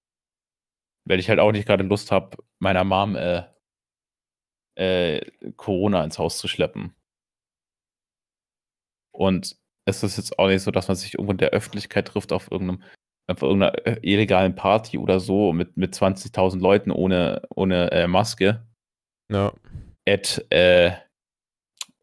Weil 1.05 1.19
ich 1.19 1.29
halt 1.29 1.41
auch 1.41 1.53
nicht 1.53 1.67
gerade 1.67 1.85
Lust 1.85 2.11
habe, 2.13 2.37
meiner 2.61 2.85
Mom 2.85 3.17
äh, 3.17 3.45
äh, 4.77 5.21
Corona 5.57 6.03
ins 6.05 6.19
Haus 6.19 6.39
zu 6.39 6.49
schleppen. 6.49 6.95
Und 9.13 9.57
es 9.85 10.03
ist 10.03 10.17
jetzt 10.17 10.39
auch 10.39 10.49
nicht 10.49 10.63
so, 10.63 10.71
dass 10.71 10.89
man 10.89 10.97
sich 10.97 11.15
irgendwo 11.15 11.33
in 11.33 11.39
der 11.39 11.51
Öffentlichkeit 11.51 12.09
trifft 12.09 12.33
auf 12.33 12.51
irgendeinem 12.51 12.83
auf 13.29 13.43
irgendeiner 13.43 13.87
äh, 13.87 13.99
illegalen 14.03 14.55
Party 14.55 14.99
oder 14.99 15.21
so 15.21 15.53
mit, 15.53 15.77
mit 15.77 15.95
20.000 15.95 16.61
Leuten 16.61 16.91
ohne, 16.91 17.43
ohne 17.55 17.91
äh, 17.93 18.09
Maske. 18.09 18.67
Ja. 19.31 19.53
At, 20.09 20.45
äh, 20.51 20.93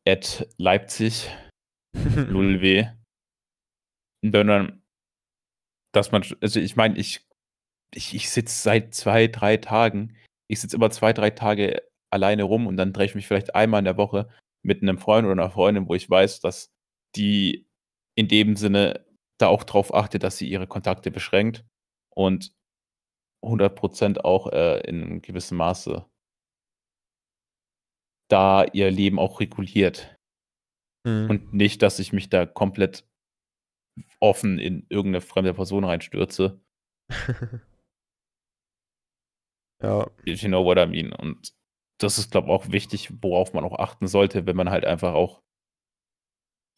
at 0.10 0.48
Leipzig, 0.58 1.30
Lulw. 1.94 2.88
Sondern, 4.22 4.84
dass 5.94 6.12
man, 6.12 6.24
also 6.42 6.60
ich 6.60 6.76
meine, 6.76 6.98
ich, 6.98 7.26
ich, 7.94 8.14
ich 8.14 8.30
sitze 8.30 8.62
seit 8.62 8.94
zwei, 8.94 9.28
drei 9.28 9.58
Tagen, 9.58 10.16
ich 10.50 10.60
sitze 10.60 10.76
immer 10.76 10.90
zwei, 10.90 11.14
drei 11.14 11.30
Tage 11.30 11.82
alleine 12.12 12.44
rum 12.44 12.68
und 12.68 12.76
dann 12.76 12.94
treffe 12.94 13.12
ich 13.12 13.16
mich 13.16 13.28
vielleicht 13.28 13.56
einmal 13.56 13.80
in 13.80 13.86
der 13.86 13.98
Woche 13.98 14.30
mit 14.66 14.82
einem 14.82 14.98
Freund 14.98 15.26
oder 15.26 15.34
einer 15.42 15.52
Freundin, 15.52 15.88
wo 15.88 15.96
ich 15.96 16.10
weiß, 16.10 16.42
dass 16.42 16.72
die 17.16 17.68
in 18.16 18.28
dem 18.28 18.56
Sinne 18.56 19.06
da 19.40 19.48
auch 19.48 19.64
drauf 19.64 19.94
achtet, 19.94 20.24
dass 20.24 20.38
sie 20.38 20.50
ihre 20.50 20.68
Kontakte 20.68 21.12
beschränkt 21.12 21.66
und 22.14 22.52
100% 23.46 24.20
auch 24.20 24.52
äh, 24.52 24.82
in 24.82 25.04
einem 25.04 25.22
gewissen 25.22 25.58
Maße 25.58 26.06
da 28.30 28.64
ihr 28.64 28.90
Leben 28.92 29.20
auch 29.20 29.40
reguliert. 29.40 30.16
Mhm. 31.06 31.30
Und 31.30 31.54
nicht, 31.54 31.82
dass 31.82 32.00
ich 32.00 32.14
mich 32.14 32.30
da 32.30 32.46
komplett 32.46 33.06
offen 34.20 34.60
in 34.60 34.86
irgendeine 34.90 35.22
fremde 35.22 35.54
Person 35.54 35.84
reinstürze. 35.84 36.62
ja. 39.82 40.10
You 40.26 40.48
know 40.48 40.64
what 40.64 40.78
I 40.78 40.86
mean. 40.86 41.12
Und 41.12 41.54
das 42.00 42.18
ist, 42.18 42.32
glaube 42.32 42.48
ich, 42.48 42.54
auch 42.54 42.72
wichtig, 42.72 43.12
worauf 43.22 43.54
man 43.54 43.66
auch 43.66 43.78
achten 43.80 44.08
sollte, 44.08 44.46
wenn 44.46 44.56
man 44.56 44.70
halt 44.70 44.86
einfach 44.86 45.14
auch. 45.14 45.42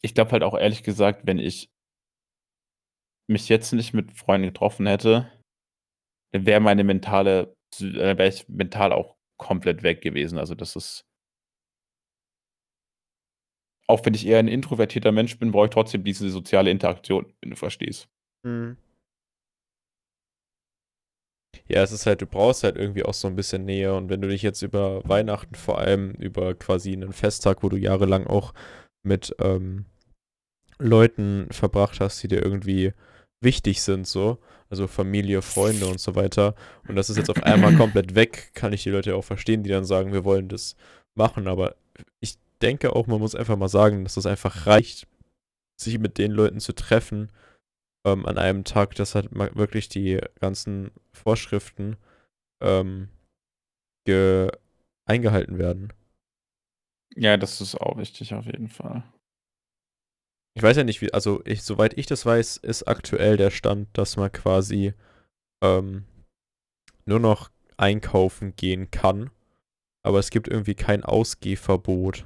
Ich 0.03 0.15
glaube 0.15 0.31
halt 0.31 0.41
auch 0.43 0.58
ehrlich 0.58 0.81
gesagt, 0.84 1.27
wenn 1.27 1.38
ich 1.38 1.70
mich 3.29 3.50
jetzt 3.50 3.72
nicht 3.72 3.93
mit 3.93 4.12
Freunden 4.13 4.48
getroffen 4.48 4.88
hätte, 4.88 5.31
dann 6.34 6.46
wäre 6.46 6.60
meine 6.60 6.84
mentale, 6.84 7.53
dann 7.79 8.17
wäre 8.17 8.27
ich 8.27 8.48
mental 8.50 8.91
auch 8.93 9.15
komplett 9.39 9.84
weg 9.84 10.01
gewesen. 10.01 10.38
Also 10.39 10.55
das 10.55 10.75
ist. 10.75 11.05
Auch 13.88 14.06
wenn 14.06 14.14
ich 14.14 14.26
eher 14.26 14.40
ein 14.40 14.48
introvertierter 14.48 15.12
Mensch 15.12 15.38
bin, 15.38 15.52
brauche 15.52 15.66
ich 15.66 15.72
trotzdem 15.72 16.04
diese 16.04 16.30
soziale 16.30 16.72
Interaktion, 16.72 17.26
wenn 17.42 17.52
du 17.52 17.56
verstehst. 17.56 18.08
Mhm. 18.44 18.78
Ja, 21.68 21.84
es 21.84 21.92
ist 21.92 22.06
halt, 22.06 22.22
du 22.22 22.26
brauchst 22.26 22.64
halt 22.64 22.76
irgendwie 22.76 23.04
auch 23.04 23.14
so 23.14 23.28
ein 23.28 23.36
bisschen 23.36 23.66
Nähe. 23.66 23.94
Und 23.94 24.10
wenn 24.10 24.22
du 24.22 24.28
dich 24.28 24.42
jetzt 24.42 24.62
über 24.62 25.02
Weihnachten, 25.08 25.56
vor 25.56 25.80
allem 25.80 26.12
über 26.12 26.54
quasi 26.54 26.94
einen 26.94 27.14
Festtag, 27.14 27.64
wo 27.64 27.70
du 27.70 27.78
jahrelang 27.78 28.28
auch 28.28 28.54
mit 29.04 29.36
ähm, 29.40 29.86
Leuten 30.80 31.48
verbracht 31.52 32.00
hast, 32.00 32.22
die 32.24 32.28
dir 32.28 32.44
irgendwie 32.44 32.94
wichtig 33.42 33.82
sind, 33.82 34.08
so, 34.08 34.38
also 34.70 34.88
Familie, 34.88 35.42
Freunde 35.42 35.88
und 35.88 36.00
so 36.00 36.16
weiter. 36.16 36.56
Und 36.88 36.96
das 36.96 37.10
ist 37.10 37.18
jetzt 37.18 37.30
auf 37.30 37.44
einmal 37.44 37.76
komplett 37.76 38.16
weg, 38.16 38.52
kann 38.54 38.74
ich 38.74 38.84
die 38.84 38.90
Leute 38.90 39.16
auch 39.16 39.24
verstehen, 39.24 39.64
die 39.64 39.70
dann 39.70 39.86
sagen, 39.86 40.14
wir 40.14 40.24
wollen 40.24 40.50
das 40.50 40.76
machen. 41.16 41.48
Aber 41.48 41.76
denke 42.62 42.96
auch, 42.96 43.08
man 43.08 43.20
muss 43.20 43.36
einfach 43.36 43.58
mal 43.58 43.70
sagen, 43.70 44.03
dass 44.03 44.18
es 44.18 44.24
das 44.24 44.32
einfach 44.32 44.68
reicht, 44.68 45.08
sich 45.80 46.00
mit 46.00 46.18
den 46.18 46.32
Leuten 46.32 46.60
zu 46.60 46.74
treffen 46.74 47.32
ähm, 48.06 48.25
an 48.25 48.38
einem 48.38 48.63
Tag, 48.63 48.96
dass 48.96 49.15
halt 49.15 49.34
wirklich 49.34 49.89
die 49.89 50.20
ganzen 50.39 50.91
Vorschriften 51.13 51.98
ähm, 52.62 53.10
eingehalten 55.06 55.58
werden. 55.58 55.94
Ja, 57.15 57.38
das 57.38 57.62
ist 57.62 57.75
auch 57.75 57.98
wichtig 57.98 58.34
auf 58.34 58.46
jeden 58.46 58.70
Fall. 58.70 59.03
Ich 60.53 60.63
weiß 60.63 60.77
ja 60.77 60.84
nicht, 60.84 61.01
wie, 61.01 61.13
also 61.13 61.41
ich, 61.46 61.63
soweit 61.63 61.98
ich 61.98 62.08
das 62.08 62.25
weiß, 62.25 62.58
ist 62.58 62.88
aktuell 62.88 63.38
der 63.38 63.51
Stand, 63.51 63.88
dass 63.94 64.18
man 64.18 64.32
quasi 64.32 64.94
ähm, 65.63 66.06
nur 67.06 67.20
noch 67.20 67.50
einkaufen 67.77 68.56
gehen 68.56 68.91
kann. 68.91 69.30
Aber 70.03 70.20
es 70.20 70.30
gibt 70.30 70.48
irgendwie 70.48 70.75
kein 70.75 71.03
Ausgehverbot. 71.03 72.25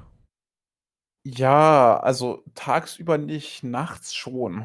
Ja, 1.28 1.98
also 1.98 2.44
tagsüber 2.54 3.18
nicht, 3.18 3.64
nachts 3.64 4.14
schon. 4.14 4.64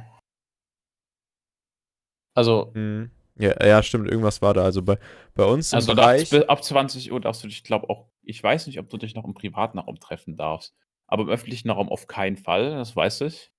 Also. 2.36 2.72
Mhm. 2.76 3.10
Ja, 3.36 3.66
ja, 3.66 3.82
stimmt, 3.82 4.08
irgendwas 4.08 4.44
war 4.44 4.54
da. 4.54 4.64
Also 4.64 4.84
bei, 4.84 5.00
bei 5.34 5.44
uns 5.44 5.74
im 5.74 5.78
also 5.78 5.96
Bereich. 5.96 6.32
Ab, 6.32 6.50
ab 6.50 6.64
20 6.64 7.12
Uhr 7.12 7.20
darfst 7.20 7.44
du 7.44 7.48
dich, 7.48 7.64
glaube 7.64 7.90
auch, 7.90 8.10
ich 8.22 8.44
weiß 8.44 8.68
nicht, 8.68 8.78
ob 8.78 8.90
du 8.90 8.98
dich 8.98 9.16
noch 9.16 9.26
im 9.26 9.34
privaten 9.34 9.80
Raum 9.80 10.00
treffen 10.00 10.38
darfst. 10.38 10.76
Aber 11.08 11.24
im 11.24 11.30
öffentlichen 11.30 11.72
Raum 11.72 11.90
auf 11.90 12.06
keinen 12.06 12.38
Fall, 12.38 12.70
das 12.76 12.96
weiß 12.96 13.22
ich. 13.22 13.52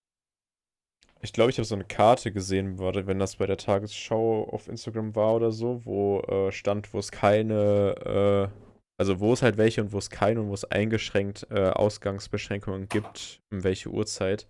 Ich 1.23 1.32
glaube, 1.32 1.50
ich 1.50 1.59
habe 1.59 1.64
so 1.64 1.75
eine 1.75 1.85
Karte 1.85 2.30
gesehen, 2.30 2.78
wenn 2.78 3.18
das 3.18 3.35
bei 3.35 3.47
der 3.47 3.56
Tagesschau 3.56 4.49
auf 4.49 4.68
Instagram 4.68 5.16
war 5.16 5.35
oder 5.35 5.50
so, 5.50 5.85
wo 5.85 6.21
äh, 6.21 6.52
stand, 6.52 6.94
wo 6.94 7.00
es 7.00 7.11
keine, 7.11 8.50
äh, 8.52 8.72
also 8.99 9.20
wo 9.20 9.32
es 9.32 9.42
halt 9.42 9.56
welche 9.56 9.82
und 9.82 9.92
wo 9.92 9.99
es 9.99 10.11
keine 10.11 10.40
und 10.40 10.49
wo 10.49 10.54
es 10.54 10.64
eingeschränkt 10.64 11.46
äh, 11.50 11.70
Ausgangsbeschränkungen 11.70 12.88
gibt, 12.88 13.40
um 13.50 13.64
welche 13.64 13.88
Uhrzeit. 13.88 14.46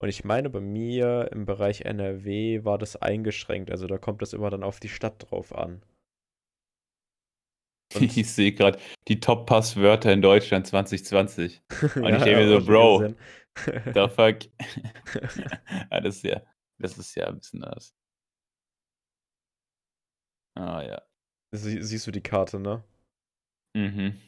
Und 0.00 0.08
ich 0.08 0.24
meine, 0.24 0.48
bei 0.50 0.60
mir 0.60 1.30
im 1.32 1.44
Bereich 1.44 1.82
NRW 1.82 2.64
war 2.64 2.78
das 2.78 2.96
eingeschränkt. 2.96 3.70
Also 3.70 3.86
da 3.86 3.98
kommt 3.98 4.22
das 4.22 4.32
immer 4.32 4.50
dann 4.50 4.62
auf 4.62 4.78
die 4.78 4.88
Stadt 4.88 5.30
drauf 5.30 5.54
an. 5.54 5.82
Und 7.94 8.02
ich 8.16 8.30
sehe 8.30 8.52
gerade 8.52 8.78
die 9.08 9.20
Top-Passwörter 9.20 10.12
in 10.12 10.22
Deutschland 10.22 10.66
2020. 10.66 11.62
Und 11.96 12.04
ja, 12.04 12.16
ich 12.16 12.22
denke 12.24 12.44
mir 12.44 12.60
so, 12.60 12.64
Bro, 12.64 13.14
the 13.94 14.08
fuck. 14.08 14.38
ja, 15.90 16.00
das, 16.00 16.16
ist 16.16 16.24
ja, 16.24 16.42
das 16.78 16.98
ist 16.98 17.14
ja 17.14 17.26
ein 17.26 17.38
bisschen 17.38 17.64
anders. 17.64 17.94
Ah 20.54 20.82
ja. 20.82 21.02
Sie, 21.52 21.82
siehst 21.82 22.06
du 22.06 22.10
die 22.10 22.20
Karte, 22.20 22.60
ne? 22.60 22.84
Mhm. 23.74 24.18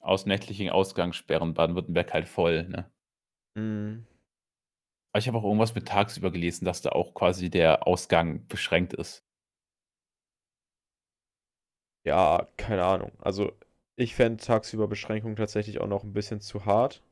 Aus 0.00 0.26
nächtlichen 0.26 0.68
Ausgangssperren 0.68 1.54
Baden-Württemberg 1.54 2.12
halt 2.12 2.28
voll, 2.28 2.64
ne? 2.68 2.90
Mhm. 3.56 4.06
Aber 5.12 5.20
ich 5.20 5.28
habe 5.28 5.38
auch 5.38 5.44
irgendwas 5.44 5.74
mit 5.76 5.86
tagsüber 5.86 6.32
gelesen, 6.32 6.64
dass 6.64 6.82
da 6.82 6.90
auch 6.90 7.14
quasi 7.14 7.48
der 7.48 7.86
Ausgang 7.86 8.46
beschränkt 8.48 8.92
ist. 8.92 9.24
Ja, 12.04 12.46
keine 12.58 12.84
Ahnung. 12.84 13.12
Also, 13.20 13.52
ich 13.96 14.14
fände 14.14 14.42
tagsüber 14.44 14.86
Beschränkungen 14.88 15.36
tatsächlich 15.36 15.80
auch 15.80 15.86
noch 15.86 16.04
ein 16.04 16.12
bisschen 16.12 16.40
zu 16.42 16.64
hart. 16.66 17.02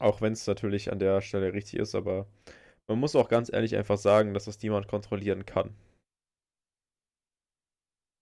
Auch 0.00 0.20
wenn 0.20 0.32
es 0.32 0.44
natürlich 0.48 0.90
an 0.90 0.98
der 0.98 1.20
Stelle 1.20 1.52
richtig 1.52 1.78
ist, 1.78 1.94
aber 1.94 2.26
man 2.88 2.98
muss 3.00 3.14
auch 3.16 3.28
ganz 3.28 3.52
ehrlich 3.52 3.76
einfach 3.76 3.98
sagen, 3.98 4.34
dass 4.34 4.46
das 4.46 4.60
niemand 4.62 4.88
kontrollieren 4.88 5.46
kann. 5.46 5.76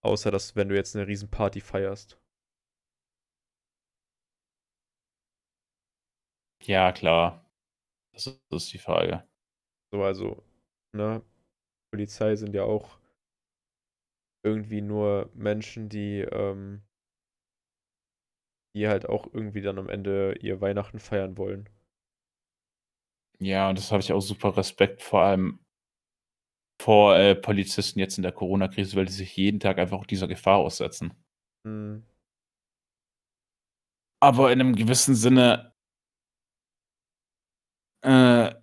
Außer, 0.06 0.30
dass 0.30 0.56
wenn 0.56 0.70
du 0.70 0.74
jetzt 0.74 0.96
eine 0.96 1.06
Riesenparty 1.06 1.60
feierst. 1.60 2.18
Ja, 6.62 6.92
klar. 6.92 7.44
Das 8.12 8.26
ist 8.50 8.72
die 8.74 8.78
Frage. 8.78 9.24
So, 9.92 10.02
also, 10.04 10.44
ne? 10.92 11.22
Polizei 11.92 12.36
sind 12.36 12.54
ja 12.54 12.64
auch 12.64 12.98
irgendwie 14.42 14.80
nur 14.80 15.30
Menschen, 15.34 15.88
die, 15.90 16.20
ähm, 16.20 16.82
die 18.76 18.86
halt 18.86 19.08
auch 19.08 19.26
irgendwie 19.34 19.60
dann 19.60 19.76
am 19.76 19.88
Ende 19.88 20.38
ihr 20.40 20.60
Weihnachten 20.60 21.00
feiern 21.00 21.36
wollen. 21.36 21.68
Ja, 23.38 23.68
und 23.70 23.78
das 23.78 23.92
habe 23.92 24.00
ich 24.02 24.12
auch 24.12 24.20
super 24.20 24.56
Respekt, 24.56 25.02
vor 25.02 25.22
allem 25.22 25.58
vor 26.78 27.16
äh, 27.16 27.34
Polizisten 27.34 27.98
jetzt 27.98 28.18
in 28.18 28.22
der 28.22 28.32
Corona-Krise, 28.32 28.96
weil 28.96 29.06
die 29.06 29.12
sich 29.12 29.36
jeden 29.36 29.60
Tag 29.60 29.78
einfach 29.78 30.04
dieser 30.06 30.28
Gefahr 30.28 30.58
aussetzen. 30.58 31.14
Mhm. 31.64 32.04
Aber 34.20 34.52
in 34.52 34.60
einem 34.60 34.76
gewissen 34.76 35.14
Sinne 35.14 35.72
äh, 38.02 38.54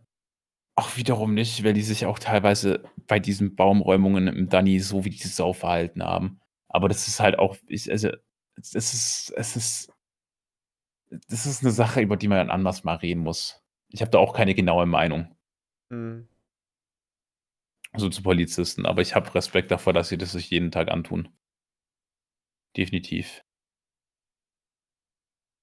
auch 0.76 0.98
wiederum 0.98 1.34
nicht, 1.34 1.64
weil 1.64 1.74
die 1.74 1.82
sich 1.82 2.06
auch 2.06 2.18
teilweise 2.18 2.84
bei 3.08 3.20
diesen 3.20 3.56
Baumräumungen 3.56 4.28
im 4.28 4.50
Danny 4.50 4.80
so 4.80 5.06
wie 5.06 5.10
die 5.12 5.28
Sau 5.28 5.54
verhalten 5.54 6.04
haben. 6.04 6.40
Aber 6.70 6.88
das 6.90 7.08
ist 7.08 7.20
halt 7.20 7.38
auch, 7.38 7.58
ich, 7.68 7.92
also, 7.92 8.10
es 8.56 8.74
ist, 8.74 9.34
es 9.36 9.56
ist, 9.56 9.94
das 11.28 11.46
ist 11.46 11.62
eine 11.62 11.72
Sache, 11.72 12.02
über 12.02 12.18
die 12.18 12.28
man 12.28 12.40
dann 12.40 12.50
anders 12.50 12.84
mal 12.84 12.96
reden 12.96 13.22
muss. 13.22 13.62
Ich 13.90 14.02
habe 14.02 14.10
da 14.10 14.18
auch 14.18 14.34
keine 14.34 14.56
genaue 14.56 14.88
Meinung. 14.88 15.36
Mhm 15.90 16.28
so 17.98 18.10
zu 18.10 18.24
Polizisten, 18.24 18.86
aber 18.86 19.02
ich 19.02 19.16
habe 19.16 19.34
Respekt 19.36 19.72
davor, 19.72 19.94
dass 19.94 20.10
sie 20.10 20.18
das 20.18 20.32
sich 20.32 20.50
jeden 20.50 20.72
Tag 20.72 20.90
antun. 20.92 21.30
Definitiv. 22.76 23.44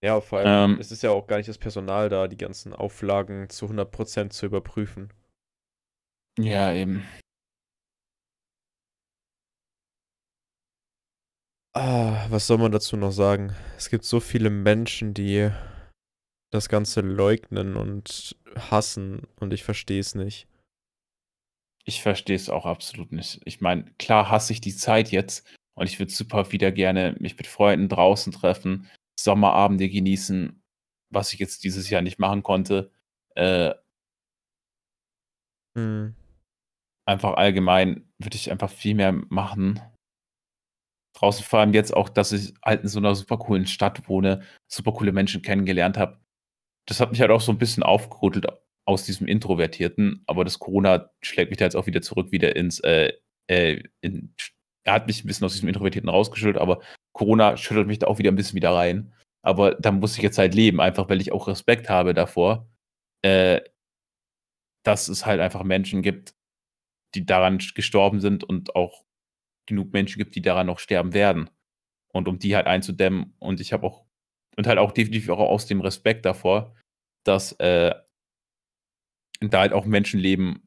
Ja, 0.03 0.21
vor 0.23 0.39
allem, 0.39 0.73
ähm, 0.73 0.81
es 0.81 0.91
ist 0.93 1.03
ja 1.03 1.11
auch 1.11 1.27
gar 1.27 1.37
nicht 1.37 1.49
das 1.49 1.59
Personal 1.59 2.09
da, 2.09 2.27
die 2.27 2.39
ganzen 2.39 2.73
Auflagen 2.73 3.51
zu 3.51 3.69
100% 3.69 4.33
zu 4.33 4.47
überprüfen. 4.47 5.13
Ja, 6.39 6.73
eben. 6.73 7.05
Ah, 11.75 12.27
was 12.31 12.47
soll 12.47 12.59
man 12.59 12.73
dazu 12.73 12.97
noch 12.97 13.13
sagen? 13.13 13.55
Es 13.77 13.91
gibt 13.91 14.05
so 14.05 14.19
viele 14.21 14.51
Menschen, 14.51 15.15
die 15.15 15.51
das 16.51 16.69
Ganze 16.69 17.01
leugnen 17.01 17.77
und 17.77 18.37
hassen 18.57 19.27
und 19.39 19.53
ich 19.53 19.63
verstehe 19.63 20.01
es 20.01 20.15
nicht. 20.15 20.49
Ich 21.85 22.03
verstehe 22.03 22.37
es 22.37 22.49
auch 22.49 22.67
absolut 22.67 23.13
nicht. 23.13 23.41
Ich 23.45 23.61
meine, 23.61 23.85
klar 23.99 24.31
hasse 24.31 24.53
ich 24.53 24.61
die 24.61 24.77
Zeit 24.77 25.11
jetzt 25.11 25.47
und 25.75 25.87
ich 25.87 25.99
würde 25.99 26.13
super 26.13 26.53
wieder 26.53 26.73
gerne 26.73 27.17
mich 27.19 27.37
mit 27.37 27.47
Freunden 27.47 27.89
draußen 27.89 28.33
treffen, 28.33 28.89
Sommerabende 29.19 29.89
genießen, 29.89 30.63
was 31.11 31.33
ich 31.33 31.39
jetzt 31.39 31.65
dieses 31.65 31.91
Jahr 31.91 32.03
nicht 32.03 32.19
machen 32.19 32.43
konnte. 32.43 32.91
Äh, 33.35 33.75
Mhm. 35.77 36.17
einfach 37.07 37.35
allgemein 37.35 38.13
würde 38.19 38.37
ich 38.37 38.51
einfach 38.51 38.71
viel 38.71 38.95
mehr 38.95 39.13
machen. 39.13 39.81
Draußen 41.17 41.45
vor 41.45 41.61
allem 41.61 41.75
jetzt 41.75 41.95
auch, 41.95 42.09
dass 42.09 42.33
ich 42.33 42.55
halt 42.65 42.83
in 42.83 42.89
so 42.89 42.99
einer 42.99 43.15
super 43.15 43.39
coolen 43.39 43.67
Stadt 43.67 44.09
wohne, 44.09 44.43
super 44.69 44.93
coole 44.93 45.13
Menschen 45.13 45.43
kennengelernt 45.43 45.97
habe. 45.97 46.21
Das 46.87 47.01
hat 47.01 47.11
mich 47.11 47.21
halt 47.21 47.31
auch 47.31 47.41
so 47.41 47.53
ein 47.53 47.59
bisschen 47.59 47.83
aufgerüttelt 47.83 48.47
aus 48.87 49.05
diesem 49.05 49.27
Introvertierten, 49.27 50.23
aber 50.27 50.45
das 50.45 50.59
Corona 50.59 51.11
schlägt 51.23 51.51
mich 51.51 51.59
da 51.59 51.65
jetzt 51.65 51.77
auch 51.77 51.87
wieder 51.87 52.03
zurück, 52.03 52.33
wieder 52.33 52.57
ins, 52.57 52.81
äh, 52.81 53.13
äh, 53.49 53.83
in, 54.01 54.35
er 54.85 54.95
hat 54.95 55.07
mich 55.07 55.23
ein 55.23 55.27
bisschen 55.27 55.45
aus 55.45 55.53
diesem 55.53 55.69
Introvertierten 55.69 56.09
rausgeschüttelt, 56.09 56.59
aber 56.59 56.81
Corona 57.13 57.57
schüttelt 57.57 57.87
mich 57.87 57.99
da 57.99 58.07
auch 58.07 58.19
wieder 58.19 58.31
ein 58.31 58.37
bisschen 58.37 58.57
wieder 58.57 58.73
rein. 58.73 59.13
Aber 59.43 59.75
da 59.75 59.91
muss 59.93 60.17
ich 60.17 60.23
jetzt 60.23 60.39
halt 60.39 60.55
leben, 60.55 60.81
einfach 60.81 61.09
weil 61.09 61.21
ich 61.21 61.33
auch 61.33 61.49
Respekt 61.49 61.89
habe 61.89 62.15
davor, 62.15 62.69
äh, 63.23 63.61
dass 64.85 65.09
es 65.09 65.27
halt 65.27 65.41
einfach 65.41 65.63
Menschen 65.63 66.03
gibt, 66.03 66.35
die 67.15 67.27
daran 67.27 67.59
gestorben 67.75 68.21
sind 68.21 68.45
und 68.45 68.75
auch 68.77 69.05
genug 69.67 69.93
Menschen 69.93 70.19
gibt, 70.19 70.35
die 70.35 70.43
daran 70.43 70.67
noch 70.67 70.79
sterben 70.79 71.13
werden. 71.15 71.51
Und 72.13 72.29
um 72.29 72.39
die 72.39 72.57
halt 72.57 72.67
einzudämmen. 72.67 73.35
Und 73.39 73.61
ich 73.61 73.73
habe 73.73 73.87
auch, 73.87 74.05
und 74.57 74.67
halt 74.67 74.79
auch 74.79 74.93
definitiv 74.93 75.29
auch 75.31 75.39
aus 75.39 75.67
dem 75.67 75.81
Respekt 75.81 76.25
davor, 76.25 76.75
dass 77.25 77.53
äh, 77.61 77.95
da 79.49 79.61
halt 79.61 79.73
auch 79.73 79.87
Menschenleben 79.87 80.63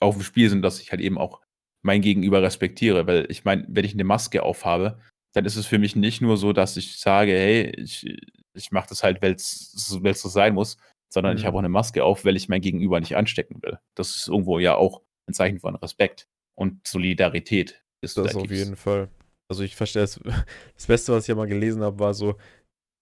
auf 0.00 0.16
dem 0.16 0.22
Spiel 0.22 0.48
sind, 0.48 0.62
dass 0.62 0.80
ich 0.80 0.90
halt 0.90 1.00
eben 1.00 1.18
auch 1.18 1.40
mein 1.82 2.00
Gegenüber 2.00 2.42
respektiere. 2.42 3.06
Weil 3.06 3.26
ich 3.28 3.44
meine, 3.44 3.66
wenn 3.68 3.84
ich 3.84 3.92
eine 3.92 4.04
Maske 4.04 4.42
aufhabe, 4.42 4.98
dann 5.34 5.44
ist 5.44 5.56
es 5.56 5.66
für 5.66 5.78
mich 5.78 5.96
nicht 5.96 6.20
nur 6.20 6.36
so, 6.36 6.52
dass 6.52 6.76
ich 6.76 6.98
sage, 6.98 7.32
hey, 7.32 7.70
ich, 7.76 8.06
ich 8.54 8.72
mache 8.72 8.88
das 8.88 9.02
halt, 9.02 9.22
weil 9.22 9.34
es 9.34 9.72
so 9.72 10.28
sein 10.28 10.54
muss, 10.54 10.78
sondern 11.12 11.34
mhm. 11.34 11.38
ich 11.38 11.46
habe 11.46 11.56
auch 11.56 11.60
eine 11.60 11.68
Maske 11.68 12.04
auf, 12.04 12.24
weil 12.24 12.36
ich 12.36 12.48
mein 12.48 12.60
Gegenüber 12.60 12.98
nicht 13.00 13.16
anstecken 13.16 13.62
will. 13.62 13.78
Das 13.94 14.16
ist 14.16 14.28
irgendwo 14.28 14.58
ja 14.58 14.74
auch 14.74 15.02
ein 15.28 15.34
Zeichen 15.34 15.60
von 15.60 15.76
Respekt 15.76 16.26
und 16.54 16.86
Solidarität. 16.86 17.82
Ist 18.00 18.16
das 18.16 18.32
da 18.32 18.40
auf 18.40 18.50
jeden 18.50 18.76
Fall. 18.76 19.08
Also 19.48 19.62
ich 19.62 19.76
verstehe 19.76 20.02
es. 20.02 20.20
Das 20.74 20.86
Beste, 20.86 21.12
was 21.12 21.24
ich 21.24 21.28
ja 21.28 21.34
mal 21.34 21.48
gelesen 21.48 21.82
habe, 21.82 21.98
war 21.98 22.14
so, 22.14 22.36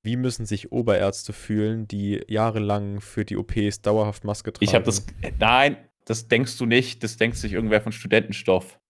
wie 0.09 0.17
müssen 0.17 0.47
sich 0.47 0.73
Oberärzte 0.73 1.35
fühlen, 1.35 1.87
die 1.87 2.25
jahrelang 2.29 3.03
für 3.03 3.27
die 3.27 3.37
OPs 3.37 3.83
dauerhaft 3.83 4.25
Maske 4.25 4.55
tragen? 4.55 4.65
Ich 4.65 4.75
habe 4.75 4.87
das. 4.87 5.07
Nein, 5.39 5.77
das 6.07 6.29
denkst 6.29 6.57
du 6.57 6.65
nicht. 6.65 7.03
Das 7.03 7.19
denkt 7.19 7.37
sich 7.37 7.53
irgendwer 7.53 7.83
von 7.83 7.93
Studentenstoff. 7.93 8.81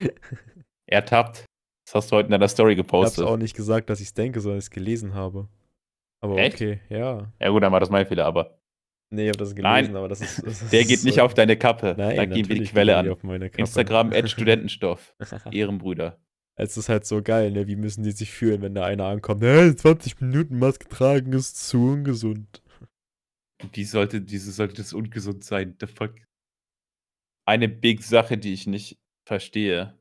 er 0.86 1.04
tappt. 1.04 1.44
Das 1.84 1.94
hast 1.94 2.10
du 2.10 2.16
heute 2.16 2.28
in 2.28 2.32
deiner 2.32 2.48
Story 2.48 2.74
gepostet. 2.74 3.18
Ich 3.18 3.24
habe 3.24 3.34
auch 3.34 3.36
nicht 3.36 3.54
gesagt, 3.54 3.90
dass 3.90 4.00
ich 4.00 4.06
es 4.06 4.14
denke, 4.14 4.40
sondern 4.40 4.58
es 4.58 4.70
gelesen 4.70 5.12
habe. 5.12 5.46
Aber 6.22 6.38
Echt? 6.38 6.54
okay, 6.54 6.80
ja. 6.88 7.30
Ja 7.38 7.50
gut, 7.50 7.62
dann 7.62 7.72
war 7.72 7.80
das 7.80 7.90
mein 7.90 8.06
Fehler, 8.06 8.24
aber. 8.24 8.58
Nee, 9.10 9.24
ich 9.24 9.28
habe 9.28 9.38
das 9.38 9.54
gelesen, 9.54 9.92
Nein, 9.92 9.96
aber 9.96 10.08
das 10.08 10.22
ist. 10.22 10.42
Das 10.42 10.70
der 10.70 10.84
geht 10.84 11.04
nicht 11.04 11.20
auf 11.20 11.34
deine 11.34 11.58
Kappe. 11.58 11.94
Nein, 11.98 12.16
da 12.16 12.24
gehen 12.24 12.48
wir 12.48 12.56
die 12.56 12.64
Quelle 12.64 12.96
an. 12.96 13.14
Instagram 13.56 14.12
Studentenstoff. 14.26 15.14
Ehrenbrüder. 15.50 16.18
Es 16.60 16.76
ist 16.76 16.88
halt 16.88 17.06
so 17.06 17.22
geil, 17.22 17.52
ne? 17.52 17.68
Wie 17.68 17.76
müssen 17.76 18.02
die 18.02 18.10
sich 18.10 18.32
fühlen, 18.32 18.62
wenn 18.62 18.74
da 18.74 18.84
einer 18.84 19.06
ankommt? 19.06 19.42
Hey, 19.42 19.74
20 19.74 20.20
Minuten 20.20 20.58
Maske 20.58 20.88
tragen 20.88 21.32
ist 21.32 21.68
zu 21.68 21.78
ungesund. 21.92 22.62
Wie 23.72 23.84
sollte, 23.84 24.20
diese 24.20 24.50
sollte 24.50 24.74
das 24.74 24.92
ungesund 24.92 25.44
sein? 25.44 25.76
The 25.80 25.86
fuck? 25.86 26.14
Eine 27.46 27.68
big 27.68 28.02
Sache, 28.02 28.38
die 28.38 28.52
ich 28.52 28.66
nicht 28.66 28.98
verstehe. 29.24 29.96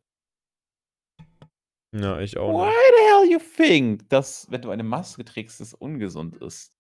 Ja, 1.96 2.20
ich 2.20 2.38
auch 2.38 2.52
Why 2.52 2.66
nicht. 2.66 2.76
the 2.76 3.04
hell 3.04 3.32
you 3.32 3.40
think, 3.56 4.10
dass, 4.10 4.50
wenn 4.50 4.62
du 4.64 4.72
eine 4.72 4.84
Maske 4.84 5.24
trägst, 5.24 5.62
es 5.62 5.76
ungesund 5.76 6.38
ist? 6.38 6.74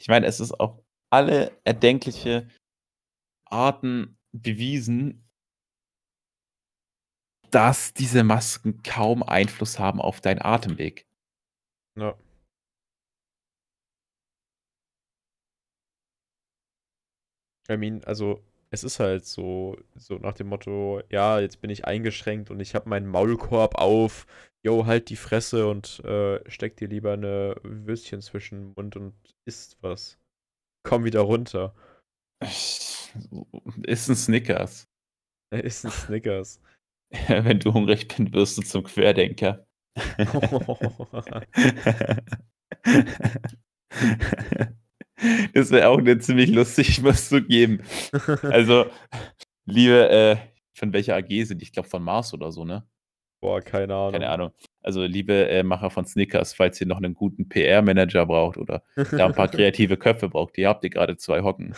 Ich 0.00 0.08
meine, 0.08 0.26
es 0.26 0.40
ist 0.40 0.52
auf 0.52 0.82
alle 1.10 1.56
erdenkliche 1.64 2.48
Arten 3.46 4.18
bewiesen, 4.32 5.28
dass 7.52 7.94
diese 7.94 8.24
Masken 8.24 8.82
kaum 8.82 9.22
Einfluss 9.22 9.78
haben 9.78 10.00
auf 10.00 10.20
deinen 10.20 10.42
Atemweg. 10.42 11.06
Ja. 11.96 12.16
I 17.70 17.76
mean, 17.76 18.02
also 18.04 18.42
es 18.70 18.84
ist 18.84 18.98
halt 19.00 19.26
so, 19.26 19.76
so 19.94 20.16
nach 20.16 20.34
dem 20.34 20.48
Motto, 20.48 21.02
ja, 21.10 21.40
jetzt 21.40 21.60
bin 21.60 21.70
ich 21.70 21.84
eingeschränkt 21.84 22.50
und 22.50 22.60
ich 22.60 22.74
habe 22.74 22.88
meinen 22.88 23.06
Maulkorb 23.06 23.76
auf. 23.76 24.26
Yo, 24.64 24.86
halt 24.86 25.10
die 25.10 25.16
Fresse 25.16 25.68
und 25.68 26.00
äh, 26.04 26.40
steck 26.48 26.76
dir 26.76 26.88
lieber 26.88 27.12
eine 27.12 27.56
Würstchen 27.62 28.22
zwischen 28.22 28.60
den 28.60 28.72
Mund 28.74 28.96
und 28.96 29.14
isst 29.44 29.76
was. 29.82 30.18
Komm 30.84 31.04
wieder 31.04 31.20
runter. 31.20 31.74
Ist 32.40 34.08
ein 34.08 34.16
Snickers. 34.16 34.88
Ist 35.50 35.84
ein 35.84 35.90
Snickers. 35.90 36.60
Wenn 37.28 37.58
du 37.60 37.72
hungrig 37.74 38.08
bist, 38.08 38.32
wirst 38.32 38.58
du 38.58 38.62
zum 38.62 38.84
Querdenker. 38.84 39.66
das 45.54 45.70
wäre 45.70 45.88
auch 45.88 45.98
eine 45.98 46.18
ziemlich 46.18 46.50
lustig, 46.50 47.04
was 47.04 47.28
zu 47.28 47.42
geben. 47.42 47.82
Also, 48.42 48.86
liebe, 49.66 50.08
äh, 50.08 50.36
von 50.74 50.92
welcher 50.92 51.16
AG 51.16 51.28
sind 51.44 51.60
die? 51.60 51.64
Ich 51.64 51.72
glaube 51.72 51.88
von 51.88 52.02
Mars 52.02 52.32
oder 52.32 52.50
so, 52.52 52.64
ne? 52.64 52.86
Boah, 53.40 53.60
keine 53.60 53.94
Ahnung. 53.94 54.12
Keine 54.12 54.30
Ahnung. 54.30 54.52
Also, 54.80 55.04
liebe 55.04 55.48
äh, 55.48 55.62
Macher 55.62 55.90
von 55.90 56.06
Snickers, 56.06 56.54
falls 56.54 56.80
ihr 56.80 56.86
noch 56.86 56.98
einen 56.98 57.14
guten 57.14 57.48
PR-Manager 57.48 58.24
braucht 58.24 58.56
oder 58.56 58.84
da 58.96 59.26
ein 59.26 59.34
paar 59.34 59.48
kreative 59.50 59.96
Köpfe 59.96 60.28
braucht, 60.28 60.56
ihr 60.56 60.68
habt 60.68 60.84
ihr 60.84 60.90
gerade 60.90 61.16
zwei 61.16 61.42
Hocken. 61.42 61.74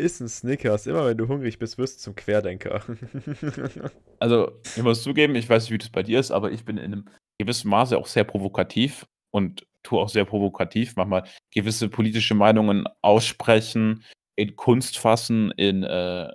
Ist 0.00 0.20
ein 0.20 0.28
Snickers. 0.28 0.86
Immer 0.86 1.06
wenn 1.06 1.18
du 1.18 1.28
hungrig 1.28 1.58
bist, 1.58 1.76
wirst 1.76 1.98
du 1.98 2.04
zum 2.04 2.14
Querdenker. 2.14 2.82
also, 4.18 4.52
ich 4.76 4.82
muss 4.82 5.02
zugeben, 5.02 5.34
ich 5.34 5.48
weiß 5.48 5.64
nicht, 5.64 5.72
wie 5.72 5.78
das 5.78 5.90
bei 5.90 6.02
dir 6.02 6.18
ist, 6.18 6.30
aber 6.30 6.50
ich 6.50 6.64
bin 6.64 6.78
in 6.78 6.92
einem 6.92 7.08
gewissen 7.38 7.68
Maße 7.68 7.98
auch 7.98 8.06
sehr 8.06 8.24
provokativ 8.24 9.06
und 9.30 9.66
tue 9.82 10.00
auch 10.00 10.08
sehr 10.08 10.24
provokativ 10.24 10.96
manchmal 10.96 11.28
gewisse 11.52 11.88
politische 11.88 12.34
Meinungen 12.34 12.86
aussprechen, 13.02 14.04
in 14.36 14.56
Kunst 14.56 14.98
fassen, 14.98 15.50
in 15.52 15.82
äh, 15.82 16.32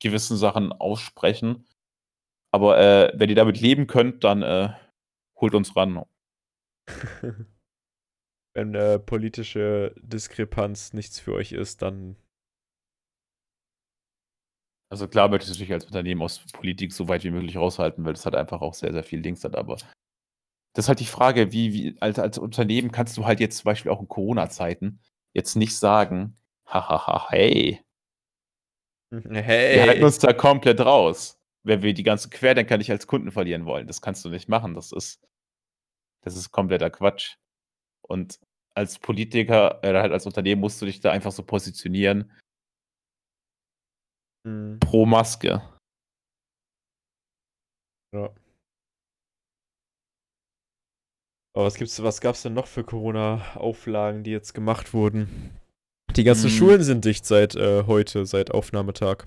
gewissen 0.00 0.36
Sachen 0.36 0.72
aussprechen. 0.72 1.66
Aber 2.52 2.78
äh, 2.78 3.12
wenn 3.16 3.30
ihr 3.30 3.36
damit 3.36 3.60
leben 3.60 3.88
könnt, 3.88 4.22
dann 4.22 4.42
äh, 4.42 4.68
holt 5.40 5.54
uns 5.54 5.74
ran. 5.74 6.04
wenn 8.54 8.74
äh, 8.76 9.00
politische 9.00 9.92
Diskrepanz 10.00 10.92
nichts 10.92 11.18
für 11.18 11.34
euch 11.34 11.50
ist, 11.50 11.82
dann 11.82 12.16
also 14.94 15.08
klar 15.08 15.28
möchte 15.28 15.46
ich 15.46 15.50
natürlich 15.50 15.72
als 15.72 15.86
Unternehmen 15.86 16.22
aus 16.22 16.38
Politik 16.52 16.92
so 16.92 17.08
weit 17.08 17.24
wie 17.24 17.32
möglich 17.32 17.56
raushalten, 17.56 18.04
weil 18.04 18.12
das 18.12 18.26
hat 18.26 18.36
einfach 18.36 18.60
auch 18.60 18.74
sehr, 18.74 18.92
sehr 18.92 19.02
viel 19.02 19.18
Links 19.18 19.42
hat. 19.42 19.56
Aber 19.56 19.74
das 20.72 20.84
ist 20.84 20.88
halt 20.88 21.00
die 21.00 21.04
Frage, 21.04 21.50
wie, 21.50 21.72
wie 21.72 21.96
als, 22.00 22.20
als 22.20 22.38
Unternehmen 22.38 22.92
kannst 22.92 23.16
du 23.16 23.26
halt 23.26 23.40
jetzt 23.40 23.56
zum 23.56 23.64
Beispiel 23.64 23.90
auch 23.90 24.00
in 24.00 24.06
Corona-Zeiten 24.06 25.00
jetzt 25.32 25.56
nicht 25.56 25.76
sagen, 25.76 26.36
hahaha, 26.66 27.28
hey. 27.30 27.80
Hey. 29.32 29.76
Wir 29.76 29.86
halten 29.86 30.04
uns 30.04 30.18
da 30.18 30.32
komplett 30.32 30.80
raus, 30.80 31.40
wenn 31.64 31.82
wir 31.82 31.92
die 31.92 32.02
ganzen 32.04 32.30
Querdenker 32.30 32.78
nicht 32.78 32.92
als 32.92 33.08
Kunden 33.08 33.32
verlieren 33.32 33.64
wollen. 33.64 33.88
Das 33.88 34.00
kannst 34.00 34.24
du 34.24 34.28
nicht 34.28 34.48
machen. 34.48 34.74
Das 34.74 34.92
ist, 34.92 35.20
das 36.22 36.36
ist 36.36 36.52
kompletter 36.52 36.90
Quatsch. 36.90 37.36
Und 38.02 38.38
als 38.74 39.00
Politiker 39.00 39.80
oder 39.80 40.02
halt 40.02 40.12
als 40.12 40.26
Unternehmen 40.26 40.60
musst 40.60 40.80
du 40.80 40.86
dich 40.86 41.00
da 41.00 41.10
einfach 41.10 41.32
so 41.32 41.42
positionieren, 41.42 42.30
Mhm. 44.44 44.78
Pro 44.80 45.06
Maske. 45.06 45.62
Ja. 48.14 48.30
Aber 51.56 51.66
was 51.66 51.76
gibt's, 51.76 52.02
was 52.02 52.20
gab's 52.20 52.42
denn 52.42 52.54
noch 52.54 52.66
für 52.66 52.84
Corona-Auflagen, 52.84 54.24
die 54.24 54.32
jetzt 54.32 54.54
gemacht 54.54 54.92
wurden? 54.92 55.56
Die 56.16 56.24
ganzen 56.24 56.50
hm. 56.50 56.56
Schulen 56.56 56.82
sind 56.82 57.04
dicht 57.04 57.26
seit 57.26 57.54
äh, 57.54 57.84
heute, 57.86 58.26
seit 58.26 58.50
Aufnahmetag. 58.50 59.26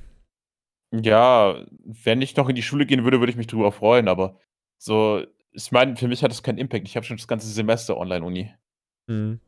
Ja, 0.94 1.66
wenn 1.84 2.22
ich 2.22 2.36
noch 2.36 2.48
in 2.50 2.56
die 2.56 2.62
Schule 2.62 2.86
gehen 2.86 3.04
würde, 3.04 3.20
würde 3.20 3.32
ich 3.32 3.38
mich 3.38 3.48
drüber 3.48 3.72
freuen, 3.72 4.08
aber 4.08 4.40
so, 4.78 5.26
ich 5.52 5.72
meine, 5.72 5.96
für 5.96 6.08
mich 6.08 6.24
hat 6.24 6.32
das 6.32 6.44
keinen 6.44 6.60
Impact. 6.60 6.88
Ich 6.88 6.96
habe 6.96 7.06
schon 7.06 7.18
das 7.18 7.28
ganze 7.28 7.48
Semester 7.48 7.98
Online-Uni. 7.98 8.54
Mhm. 9.08 9.40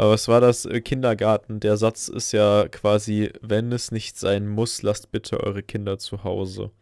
Aber 0.00 0.12
was 0.12 0.28
war 0.28 0.40
das? 0.40 0.64
Äh, 0.64 0.80
Kindergarten. 0.80 1.60
Der 1.60 1.76
Satz 1.76 2.08
ist 2.08 2.32
ja 2.32 2.66
quasi, 2.68 3.34
wenn 3.42 3.70
es 3.70 3.90
nicht 3.92 4.16
sein 4.16 4.48
muss, 4.48 4.80
lasst 4.80 5.10
bitte 5.12 5.40
eure 5.40 5.62
Kinder 5.62 5.98
zu 5.98 6.24
Hause. 6.24 6.72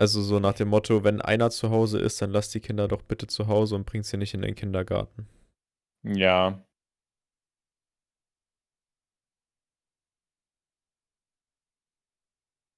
Also 0.00 0.20
so 0.20 0.40
nach 0.40 0.54
dem 0.54 0.66
Motto, 0.66 1.04
wenn 1.04 1.20
einer 1.20 1.50
zu 1.50 1.70
Hause 1.70 2.00
ist, 2.00 2.20
dann 2.20 2.32
lass 2.32 2.50
die 2.50 2.58
Kinder 2.58 2.88
doch 2.88 3.02
bitte 3.02 3.28
zu 3.28 3.46
Hause 3.46 3.76
und 3.76 3.86
bring 3.86 4.02
sie 4.02 4.16
nicht 4.16 4.34
in 4.34 4.42
den 4.42 4.56
Kindergarten. 4.56 5.28
Ja. 6.02 6.60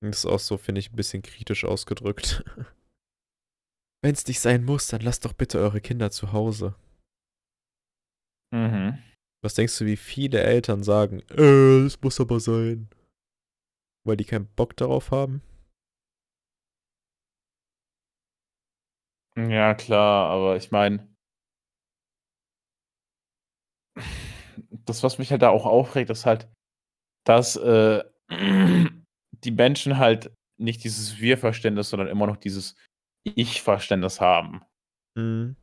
Das 0.02 0.18
ist 0.18 0.26
auch 0.26 0.38
so, 0.38 0.58
finde 0.58 0.80
ich, 0.80 0.92
ein 0.92 0.96
bisschen 0.96 1.22
kritisch 1.22 1.64
ausgedrückt. 1.64 2.44
Wenn 4.02 4.12
es 4.12 4.26
nicht 4.26 4.40
sein 4.40 4.66
muss, 4.66 4.88
dann 4.88 5.00
lasst 5.00 5.24
doch 5.24 5.32
bitte 5.32 5.60
eure 5.60 5.80
Kinder 5.80 6.10
zu 6.10 6.32
Hause. 6.32 6.74
Mhm. 8.54 9.02
Was 9.42 9.54
denkst 9.54 9.76
du, 9.78 9.84
wie 9.84 9.96
viele 9.96 10.40
Eltern 10.40 10.84
sagen, 10.84 11.22
äh, 11.30 11.84
es 11.84 12.00
muss 12.00 12.20
aber 12.20 12.38
sein? 12.38 12.88
Weil 14.06 14.16
die 14.16 14.24
keinen 14.24 14.46
Bock 14.46 14.76
darauf 14.76 15.10
haben? 15.10 15.42
Ja, 19.36 19.74
klar, 19.74 20.30
aber 20.30 20.56
ich 20.56 20.70
meine, 20.70 21.08
das, 24.70 25.02
was 25.02 25.18
mich 25.18 25.32
halt 25.32 25.42
da 25.42 25.48
auch 25.48 25.66
aufregt, 25.66 26.10
ist 26.10 26.24
halt, 26.24 26.48
dass 27.26 27.56
äh, 27.56 28.04
die 28.30 29.50
Menschen 29.50 29.98
halt 29.98 30.32
nicht 30.60 30.84
dieses 30.84 31.18
Wir-Verständnis, 31.18 31.90
sondern 31.90 32.08
immer 32.08 32.28
noch 32.28 32.36
dieses 32.36 32.76
Ich-Verständnis 33.24 34.20
haben. 34.20 34.62
Mhm. 35.16 35.56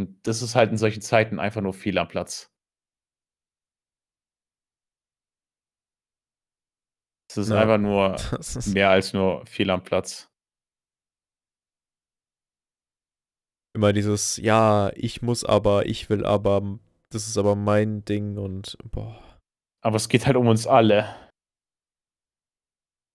Und 0.00 0.26
das 0.26 0.40
ist 0.40 0.54
halt 0.54 0.70
in 0.70 0.78
solchen 0.78 1.02
Zeiten 1.02 1.38
einfach 1.38 1.60
nur 1.60 1.74
fehl 1.74 1.98
am 1.98 2.08
Platz. 2.08 2.50
Es 7.30 7.36
ist 7.36 7.50
Ja, 7.50 7.60
einfach 7.60 7.76
nur 7.76 8.16
mehr 8.72 8.88
als 8.88 9.12
nur 9.12 9.44
fehl 9.44 9.68
am 9.68 9.84
Platz. 9.84 10.30
immer 13.74 13.92
dieses, 13.92 14.36
ja, 14.38 14.90
ich 14.94 15.22
muss 15.22 15.44
aber, 15.44 15.86
ich 15.86 16.10
will 16.10 16.24
aber, 16.24 16.78
das 17.10 17.28
ist 17.28 17.38
aber 17.38 17.54
mein 17.54 18.04
Ding 18.04 18.36
und 18.38 18.76
boah. 18.90 19.38
Aber 19.82 19.96
es 19.96 20.08
geht 20.08 20.26
halt 20.26 20.36
um 20.36 20.48
uns 20.48 20.66
alle. 20.66 21.29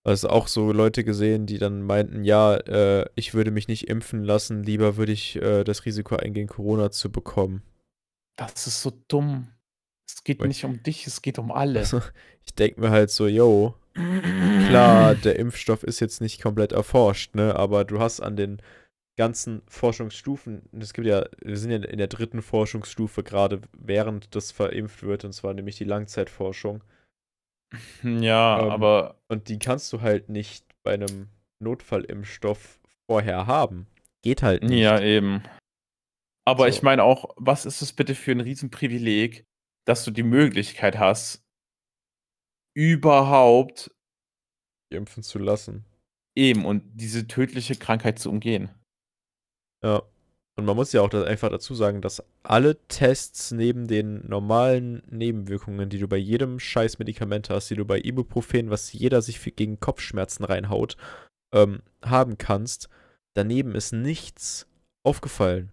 Also 0.06 0.30
auch 0.30 0.48
so 0.48 0.72
Leute 0.72 1.04
gesehen, 1.04 1.48
die 1.48 1.58
dann 1.58 1.82
meinten, 1.82 2.24
ja, 2.24 2.56
äh, 2.56 3.10
ich 3.16 3.34
würde 3.34 3.50
mich 3.50 3.68
nicht 3.68 3.88
impfen 3.90 4.24
lassen, 4.24 4.62
lieber 4.62 4.98
würde 4.98 5.12
ich 5.12 5.36
äh, 5.38 5.64
das 5.64 5.86
Risiko 5.86 6.16
eingehen, 6.16 6.48
Corona 6.48 6.92
zu 6.92 7.12
bekommen. 7.12 7.64
Das 8.38 8.68
ist 8.68 8.84
so 8.84 8.92
dumm. 9.08 9.48
Es 10.08 10.24
geht 10.24 10.40
Weil- 10.40 10.50
nicht 10.50 10.64
um 10.64 10.84
dich, 10.84 11.08
es 11.08 11.24
geht 11.24 11.40
um 11.40 11.52
alle. 11.52 11.80
Also, 11.80 12.02
ich 12.46 12.54
denke 12.54 12.82
mir 12.82 12.92
halt 12.92 13.10
so, 13.10 13.26
yo, 13.26 13.74
klar, 13.94 15.16
der 15.16 15.40
Impfstoff 15.40 15.84
ist 15.84 16.00
jetzt 16.02 16.22
nicht 16.22 16.40
komplett 16.40 16.72
erforscht, 16.72 17.34
ne, 17.34 17.56
aber 17.56 17.84
du 17.84 18.00
hast 18.00 18.20
an 18.22 18.36
den 18.36 18.62
ganzen 19.18 19.64
Forschungsstufen, 19.68 20.70
es 20.80 20.94
gibt 20.94 21.08
ja, 21.08 21.26
wir 21.42 21.58
sind 21.58 21.72
ja 21.72 21.78
in 21.78 21.98
der 21.98 22.08
dritten 22.08 22.44
Forschungsstufe 22.44 23.24
gerade, 23.24 23.62
während 23.76 24.36
das 24.36 24.52
verimpft 24.52 25.02
wird, 25.02 25.26
und 25.26 25.34
zwar 25.34 25.56
nämlich 25.56 25.78
die 25.78 25.86
Langzeitforschung. 25.86 26.84
Ja, 28.04 28.60
Ähm, 28.62 28.70
aber 28.72 29.20
Und 29.28 29.50
die 29.50 29.60
kannst 29.60 29.92
du 29.94 30.02
halt 30.02 30.30
nicht 30.30 30.66
bei 30.84 30.94
einem 30.94 31.30
Notfallimpfstoff 31.60 32.80
vorher 33.10 33.48
haben. 33.48 33.88
Geht 34.24 34.44
halt 34.44 34.64
nicht. 34.64 34.80
ja, 34.82 35.00
eben. 35.00 35.44
Aber 36.48 36.68
ich 36.68 36.76
So. 36.78 36.82
meine 36.84 37.04
auch, 37.04 37.34
was 37.38 37.66
ist 37.66 37.82
es 37.82 37.94
bitte 37.94 38.16
für 38.16 38.32
ein 38.32 38.40
Riesenprivileg, 38.40 39.46
dass 39.86 40.04
du 40.06 40.12
die 40.12 40.24
Möglichkeit 40.24 40.98
hast, 41.00 41.44
überhaupt 42.76 43.92
impfen 44.92 45.24
zu 45.24 45.40
lassen. 45.40 45.86
eben 46.38 46.66
und 46.66 46.84
diese 46.94 47.28
tödliche 47.28 47.76
Krankheit 47.76 48.20
zu 48.20 48.30
umgehen. 48.30 48.70
Ja. 49.84 50.04
Und 50.58 50.66
man 50.66 50.76
muss 50.76 50.94
ja 50.94 51.02
auch 51.02 51.14
einfach 51.14 51.50
dazu 51.50 51.76
sagen, 51.76 52.02
dass 52.02 52.24
alle 52.44 52.78
Tests 52.88 53.52
neben 53.52 53.88
den 53.88 54.26
normalen 54.28 55.04
Nebenwirkungen, 55.10 55.90
die 55.90 56.00
du 56.00 56.08
bei 56.08 56.18
jedem 56.18 56.60
scheiß 56.60 56.98
Medikament 56.98 57.50
hast, 57.50 57.70
die 57.70 57.76
du 57.76 57.84
bei 57.84 58.00
Ibuprofen, 58.00 58.70
was 58.70 58.94
jeder 58.94 59.22
sich 59.22 59.56
gegen 59.56 59.82
Kopfschmerzen 59.82 60.46
reinhaut, 60.46 60.96
ähm, 61.54 61.82
haben 62.04 62.38
kannst, 62.38 62.88
daneben 63.34 63.76
ist 63.76 63.92
nichts 63.92 64.66
aufgefallen. 65.04 65.72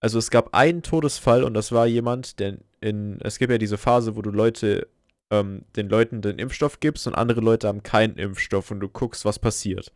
Also 0.00 0.18
es 0.18 0.30
gab 0.30 0.54
einen 0.54 0.82
Todesfall 0.82 1.42
und 1.42 1.54
das 1.54 1.72
war 1.72 1.86
jemand, 1.86 2.38
der 2.38 2.58
in, 2.80 3.20
es 3.20 3.38
gibt 3.38 3.50
ja 3.50 3.58
diese 3.58 3.78
Phase, 3.78 4.16
wo 4.16 4.22
du 4.22 4.30
Leute, 4.30 4.88
ähm, 5.30 5.64
den 5.76 5.88
Leuten 5.88 6.22
den 6.22 6.38
Impfstoff 6.38 6.78
gibst 6.80 7.06
und 7.06 7.14
andere 7.14 7.40
Leute 7.40 7.68
haben 7.68 7.82
keinen 7.82 8.16
Impfstoff 8.16 8.70
und 8.70 8.80
du 8.80 8.88
guckst, 8.88 9.24
was 9.24 9.38
passiert. 9.38 9.92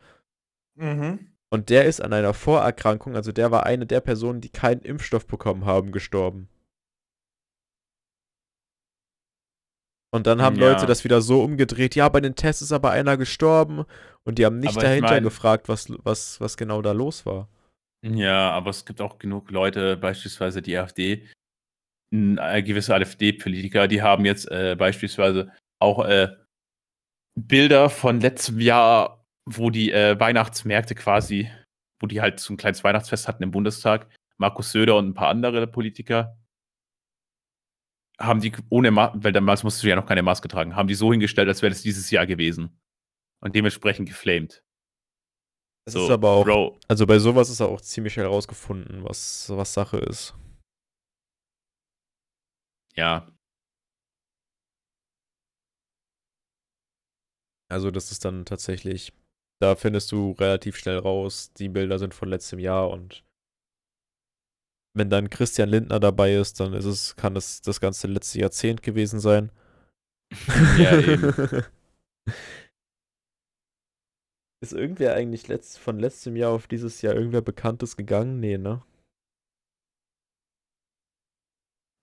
Mhm. 0.75 1.36
Und 1.53 1.71
der 1.71 1.85
ist 1.85 2.01
an 2.01 2.13
einer 2.13 2.35
Vorerkrankung, 2.35 3.15
also 3.15 3.31
der 3.33 3.51
war 3.51 3.65
eine 3.67 3.87
der 3.87 4.01
Personen, 4.01 4.41
die 4.41 4.49
keinen 4.51 4.81
Impfstoff 4.83 5.27
bekommen 5.27 5.65
haben, 5.65 5.93
gestorben. 5.93 6.49
Und 10.13 10.27
dann 10.27 10.41
haben 10.41 10.57
Ja. 10.57 10.71
Leute 10.73 10.87
das 10.87 11.05
wieder 11.05 11.21
so 11.21 11.43
umgedreht, 11.43 11.95
ja, 11.95 12.09
bei 12.09 12.21
den 12.21 12.35
Tests 12.37 12.63
ist 12.63 12.73
aber 12.73 12.91
einer 12.91 13.17
gestorben 13.17 13.85
und 14.25 14.39
die 14.39 14.47
haben 14.47 14.59
nicht 14.61 14.71
Aber 14.71 14.79
ich 14.79 14.85
dahinter 14.85 15.11
mein- 15.15 15.23
gefragt, 15.23 15.69
was, 15.69 15.89
was, 16.05 16.41
was 16.41 16.57
genau 16.57 16.81
da 16.83 16.93
los 16.93 17.27
war. 17.27 17.49
Ja, 18.05 18.51
aber 18.51 18.71
es 18.71 18.85
gibt 18.85 19.01
auch 19.01 19.19
genug 19.19 19.51
Leute, 19.51 19.97
beispielsweise 19.97 20.63
die 20.63 20.77
AfD, 20.77 21.29
äh, 22.15 22.63
gewisse 22.63 22.95
AfD-Politiker, 22.95 23.89
die 23.89 24.01
haben 24.03 24.25
jetzt 24.25 24.51
äh, 24.51 24.77
beispielsweise 24.79 25.53
auch 25.83 26.05
äh, 26.05 26.29
Bilder 27.39 27.91
von 27.91 28.21
letztem 28.21 28.61
Jahr, 28.61 29.26
wo 29.49 29.71
die 29.71 29.93
äh, 29.93 30.19
Weihnachtsmärkte 30.19 30.95
quasi, 30.95 31.51
wo 32.01 32.07
die 32.07 32.21
halt 32.21 32.41
so 32.41 32.53
ein 32.53 32.57
kleines 32.57 32.85
Weihnachtsfest 32.85 33.29
hatten 33.29 33.43
im 33.43 33.51
Bundestag, 33.51 34.09
Markus 34.39 34.73
Söder 34.73 34.97
und 34.97 35.09
ein 35.09 35.15
paar 35.15 35.29
andere 35.29 35.67
Politiker, 35.67 36.37
haben 38.19 38.41
die 38.41 38.53
ohne 38.71 38.91
Maske, 38.91 39.23
weil 39.23 39.33
damals 39.33 39.63
musst 39.63 39.83
du 39.83 39.89
ja 39.89 39.97
noch 39.97 40.07
keine 40.07 40.23
Maske 40.23 40.49
tragen, 40.49 40.75
haben 40.75 40.89
die 40.89 40.95
so 40.95 41.11
hingestellt, 41.13 41.49
als 41.49 41.63
wäre 41.63 41.71
das 41.71 41.83
dieses 41.83 42.11
Jahr 42.11 42.27
gewesen. 42.27 42.81
Und 43.43 43.55
dementsprechend 43.55 44.09
geflamed. 44.09 44.65
Es 45.87 45.93
So, 45.93 46.05
ist 46.05 46.11
aber 46.11 46.31
auch, 46.31 46.45
Bro, 46.45 46.81
also 46.89 47.07
bei 47.07 47.19
sowas 47.19 47.51
ist 47.51 47.61
auch 47.61 47.81
ziemlich 47.81 48.15
schnell 48.15 48.27
rausgefunden, 48.27 49.05
was, 49.05 49.51
was 49.51 49.73
Sache 49.75 49.99
ist. 49.99 50.35
ja. 52.97 53.31
Also 57.69 57.91
das 57.91 58.11
ist 58.13 58.25
dann 58.25 58.45
tatsächlich, 58.45 59.13
da 59.61 59.75
findest 59.77 60.13
du 60.13 60.33
relativ 60.33 60.77
schnell 60.77 60.99
raus, 60.99 61.53
die 61.55 61.69
Bilder 61.69 61.99
sind 61.99 62.15
von 62.15 62.29
letztem 62.29 62.59
Jahr 62.59 62.91
und 62.91 63.25
wenn 64.95 65.11
dann 65.11 65.29
Christian 65.29 65.69
Lindner 65.69 66.01
dabei 66.01 66.35
ist, 66.35 66.59
dann 66.61 66.73
ist 66.73 66.87
es, 66.87 67.17
kann 67.17 67.37
es 67.37 67.61
das 67.61 67.81
ganze 67.81 68.07
letzte 68.07 68.39
Jahrzehnt 68.41 68.83
gewesen 68.83 69.21
sein. 69.21 69.51
Ja, 70.79 70.99
eben. 70.99 71.33
Ist 74.63 74.73
irgendwer 74.73 75.15
eigentlich 75.15 75.49
letzt, 75.49 75.79
von 75.79 75.99
letztem 76.01 76.35
Jahr 76.35 76.51
auf 76.51 76.67
dieses 76.67 77.03
Jahr 77.03 77.15
irgendwer 77.15 77.43
Bekanntes 77.43 77.97
gegangen? 77.97 78.41
Nee, 78.41 78.57
ne? 78.59 78.83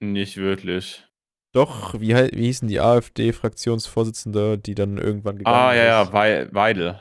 Nicht 0.01 0.37
wirklich. 0.37 1.07
Doch, 1.55 1.93
wie, 1.99 2.09
wie 2.09 2.45
hießen 2.45 2.67
die 2.67 2.79
AfD-Fraktionsvorsitzende, 2.79 4.57
die 4.57 4.75
dann 4.75 4.97
irgendwann 4.97 5.37
gegangen 5.37 5.55
Ah, 5.55 5.73
ja, 5.73 5.83
ja, 5.83 6.01
ist 6.03 6.13
Wei- 6.13 6.47
Weidel. 6.53 6.99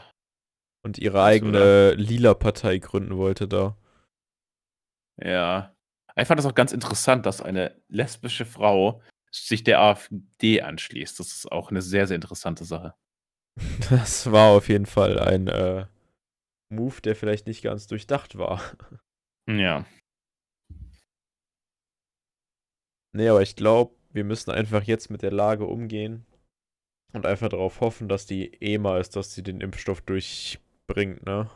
Und 0.82 0.98
ihre 0.98 1.22
eigene 1.22 1.92
Lila-Partei 1.94 2.78
gründen 2.78 3.16
wollte 3.16 3.48
da? 3.48 3.76
Ja. 5.22 5.74
Ich 6.16 6.28
fand 6.28 6.38
das 6.38 6.46
auch 6.46 6.54
ganz 6.54 6.72
interessant, 6.72 7.24
dass 7.24 7.40
eine 7.40 7.80
lesbische 7.88 8.44
Frau 8.44 9.00
sich 9.30 9.64
der 9.64 9.80
AfD 9.80 10.60
anschließt. 10.60 11.18
Das 11.18 11.28
ist 11.28 11.50
auch 11.50 11.70
eine 11.70 11.80
sehr, 11.80 12.06
sehr 12.06 12.16
interessante 12.16 12.64
Sache. 12.64 12.94
Das 13.90 14.30
war 14.32 14.50
auf 14.50 14.68
jeden 14.68 14.86
Fall 14.86 15.18
ein 15.18 15.46
äh, 15.46 15.86
Move, 16.70 17.00
der 17.02 17.14
vielleicht 17.14 17.46
nicht 17.46 17.62
ganz 17.62 17.86
durchdacht 17.86 18.38
war. 18.38 18.62
Ja. 19.46 19.84
Nee, 23.14 23.28
aber 23.28 23.42
ich 23.42 23.56
glaube, 23.56 23.94
wir 24.10 24.24
müssen 24.24 24.50
einfach 24.50 24.84
jetzt 24.84 25.10
mit 25.10 25.22
der 25.22 25.32
Lage 25.32 25.66
umgehen 25.66 26.24
und 27.12 27.26
einfach 27.26 27.48
darauf 27.48 27.80
hoffen, 27.80 28.08
dass 28.08 28.26
die 28.26 28.54
EMA 28.62 28.98
ist, 28.98 29.16
dass 29.16 29.34
sie 29.34 29.42
den 29.42 29.60
Impfstoff 29.60 30.04
durchbringt, 30.92 31.24
ne? 31.24 31.50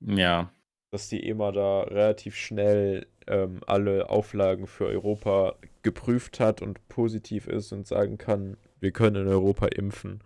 Ja. 0.00 0.52
Dass 0.90 1.08
die 1.08 1.26
EMA 1.26 1.52
da 1.52 1.82
relativ 1.82 2.36
schnell 2.36 3.06
ähm, 3.26 3.60
alle 3.66 4.10
Auflagen 4.10 4.66
für 4.66 4.86
Europa 4.86 5.56
geprüft 5.82 6.40
hat 6.40 6.62
und 6.62 6.86
positiv 6.88 7.46
ist 7.46 7.72
und 7.72 7.86
sagen 7.86 8.18
kann, 8.18 8.56
wir 8.80 8.92
können 8.92 9.26
in 9.26 9.28
Europa 9.28 9.66
impfen. 9.66 10.22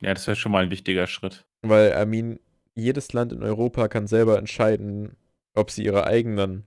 Ja, 0.00 0.12
das 0.12 0.26
wäre 0.26 0.36
schon 0.36 0.52
mal 0.52 0.64
ein 0.64 0.70
wichtiger 0.70 1.06
Schritt. 1.06 1.46
Weil, 1.62 2.00
I 2.00 2.06
mean, 2.06 2.38
jedes 2.74 3.12
Land 3.12 3.32
in 3.32 3.42
Europa 3.42 3.88
kann 3.88 4.06
selber 4.06 4.38
entscheiden, 4.38 5.16
ob 5.54 5.70
sie 5.70 5.84
ihre 5.84 6.06
eigenen 6.06 6.64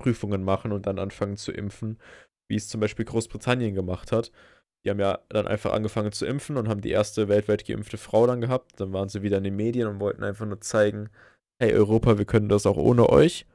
Prüfungen 0.00 0.44
machen 0.44 0.72
und 0.72 0.86
dann 0.86 0.98
anfangen 0.98 1.36
zu 1.36 1.52
impfen, 1.52 1.98
wie 2.48 2.56
es 2.56 2.68
zum 2.68 2.80
Beispiel 2.80 3.04
Großbritannien 3.04 3.74
gemacht 3.74 4.12
hat. 4.12 4.30
Die 4.84 4.90
haben 4.90 5.00
ja 5.00 5.18
dann 5.30 5.46
einfach 5.46 5.72
angefangen 5.72 6.12
zu 6.12 6.26
impfen 6.26 6.56
und 6.56 6.68
haben 6.68 6.82
die 6.82 6.90
erste 6.90 7.28
weltweit 7.28 7.66
geimpfte 7.66 7.96
Frau 7.96 8.26
dann 8.26 8.40
gehabt. 8.40 8.78
Dann 8.80 8.92
waren 8.92 9.08
sie 9.08 9.22
wieder 9.22 9.38
in 9.38 9.44
den 9.44 9.56
Medien 9.56 9.88
und 9.88 10.00
wollten 10.00 10.22
einfach 10.22 10.46
nur 10.46 10.60
zeigen, 10.60 11.08
hey 11.58 11.72
Europa, 11.72 12.18
wir 12.18 12.26
können 12.26 12.48
das 12.48 12.66
auch 12.66 12.76
ohne 12.76 13.08
euch. 13.08 13.46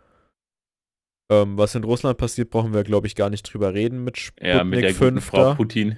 Ähm, 1.31 1.57
was 1.57 1.75
in 1.75 1.83
Russland 1.83 2.17
passiert, 2.17 2.49
brauchen 2.49 2.73
wir, 2.73 2.83
glaube 2.83 3.05
ich, 3.05 3.15
gar 3.15 3.29
nicht 3.29 3.43
drüber 3.43 3.73
reden 3.73 4.03
mit 4.03 4.17
Sputnik 4.17 4.53
ja, 4.53 4.63
mit 4.63 4.83
der 4.83 4.95
5 4.95 5.23
Frau. 5.23 5.53
Putin. 5.53 5.97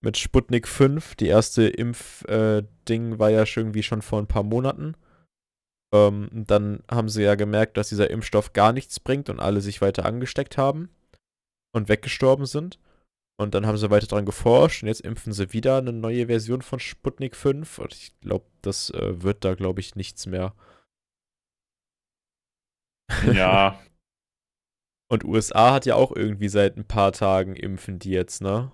Mit 0.00 0.16
Sputnik 0.16 0.66
5. 0.66 1.16
Die 1.16 1.26
erste 1.26 1.68
Impf-Ding 1.68 3.12
äh, 3.12 3.18
war 3.18 3.30
ja 3.30 3.44
irgendwie 3.44 3.82
schon 3.82 4.00
vor 4.00 4.18
ein 4.18 4.26
paar 4.26 4.42
Monaten. 4.42 4.96
Ähm, 5.94 6.30
dann 6.32 6.82
haben 6.90 7.10
sie 7.10 7.22
ja 7.22 7.34
gemerkt, 7.34 7.76
dass 7.76 7.90
dieser 7.90 8.10
Impfstoff 8.10 8.54
gar 8.54 8.72
nichts 8.72 8.98
bringt 8.98 9.28
und 9.28 9.38
alle 9.38 9.60
sich 9.60 9.82
weiter 9.82 10.06
angesteckt 10.06 10.56
haben 10.56 10.88
und 11.72 11.90
weggestorben 11.90 12.46
sind. 12.46 12.78
Und 13.42 13.54
dann 13.54 13.66
haben 13.66 13.76
sie 13.76 13.90
weiter 13.90 14.06
dran 14.06 14.24
geforscht 14.24 14.82
und 14.82 14.88
jetzt 14.88 15.02
impfen 15.02 15.32
sie 15.32 15.52
wieder 15.52 15.78
eine 15.78 15.92
neue 15.92 16.26
Version 16.26 16.62
von 16.62 16.80
Sputnik 16.80 17.36
5. 17.36 17.78
Und 17.78 17.92
ich 17.92 18.18
glaube, 18.20 18.46
das 18.62 18.90
äh, 18.90 19.22
wird 19.22 19.44
da, 19.44 19.54
glaube 19.54 19.80
ich, 19.80 19.96
nichts 19.96 20.26
mehr. 20.26 20.54
Ja. 23.32 23.78
und 25.08 25.24
USA 25.24 25.74
hat 25.74 25.86
ja 25.86 25.96
auch 25.96 26.14
irgendwie 26.14 26.48
seit 26.48 26.76
ein 26.76 26.86
paar 26.86 27.12
Tagen 27.12 27.54
impfen 27.54 27.98
die 27.98 28.10
jetzt, 28.10 28.40
ne? 28.40 28.72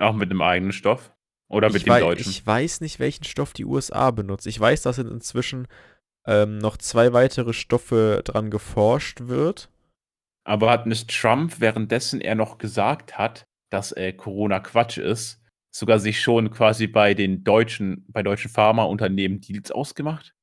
Auch 0.00 0.14
mit 0.14 0.30
dem 0.30 0.42
eigenen 0.42 0.72
Stoff? 0.72 1.12
Oder 1.48 1.68
mit 1.68 1.76
ich 1.76 1.84
dem 1.84 2.00
deutschen? 2.00 2.30
Ich 2.30 2.46
weiß 2.46 2.80
nicht, 2.80 2.98
welchen 2.98 3.24
Stoff 3.24 3.52
die 3.52 3.64
USA 3.64 4.10
benutzt. 4.10 4.46
Ich 4.46 4.58
weiß, 4.58 4.82
dass 4.82 4.98
inzwischen 4.98 5.66
ähm, 6.26 6.58
noch 6.58 6.76
zwei 6.76 7.12
weitere 7.12 7.52
Stoffe 7.52 8.22
dran 8.24 8.50
geforscht 8.50 9.28
wird. 9.28 9.70
Aber 10.48 10.70
hat 10.70 10.86
nicht 10.86 11.10
Trump, 11.10 11.60
währenddessen 11.60 12.22
er 12.22 12.34
noch 12.34 12.56
gesagt 12.56 13.18
hat, 13.18 13.44
dass 13.70 13.92
äh, 13.92 14.14
Corona 14.14 14.60
Quatsch 14.60 14.96
ist, 14.96 15.44
sogar 15.70 15.98
sich 15.98 16.22
schon 16.22 16.50
quasi 16.50 16.86
bei 16.86 17.12
den 17.12 17.44
deutschen, 17.44 18.06
bei 18.08 18.22
deutschen 18.22 18.50
Pharmaunternehmen 18.50 19.42
Deals 19.42 19.70
ausgemacht? 19.70 20.34